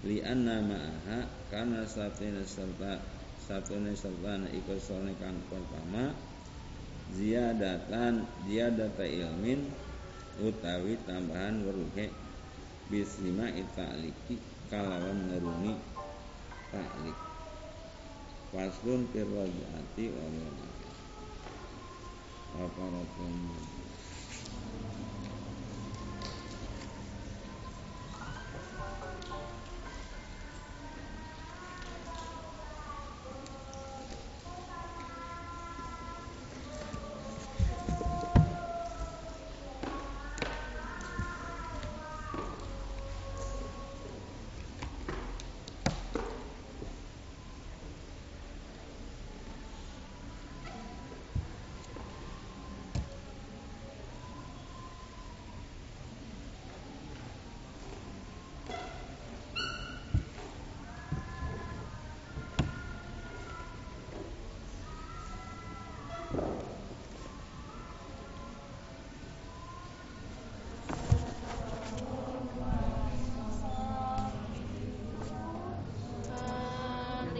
Li 0.00 0.24
anna 0.24 0.64
ma'aha 0.64 1.28
karena 1.52 1.84
satunya 1.84 2.40
serta 2.40 2.96
satunya 3.46 3.94
serta 3.94 4.42
ikut 4.50 4.78
soalnya 4.82 5.14
kang 5.22 5.38
pertama 5.46 6.10
ziyadatan 7.14 8.26
ziyadata 8.42 9.06
ilmin 9.06 9.70
utawi 10.42 10.98
tambahan 11.06 11.62
weruhe 11.62 12.10
bislima 12.90 13.46
italiki 13.54 14.42
kalawan 14.66 15.30
ngeruni 15.30 15.78
taklik 16.74 17.18
faslun 18.50 19.06
firwajati 19.14 20.04
wa 20.10 20.26
apa 22.66 22.84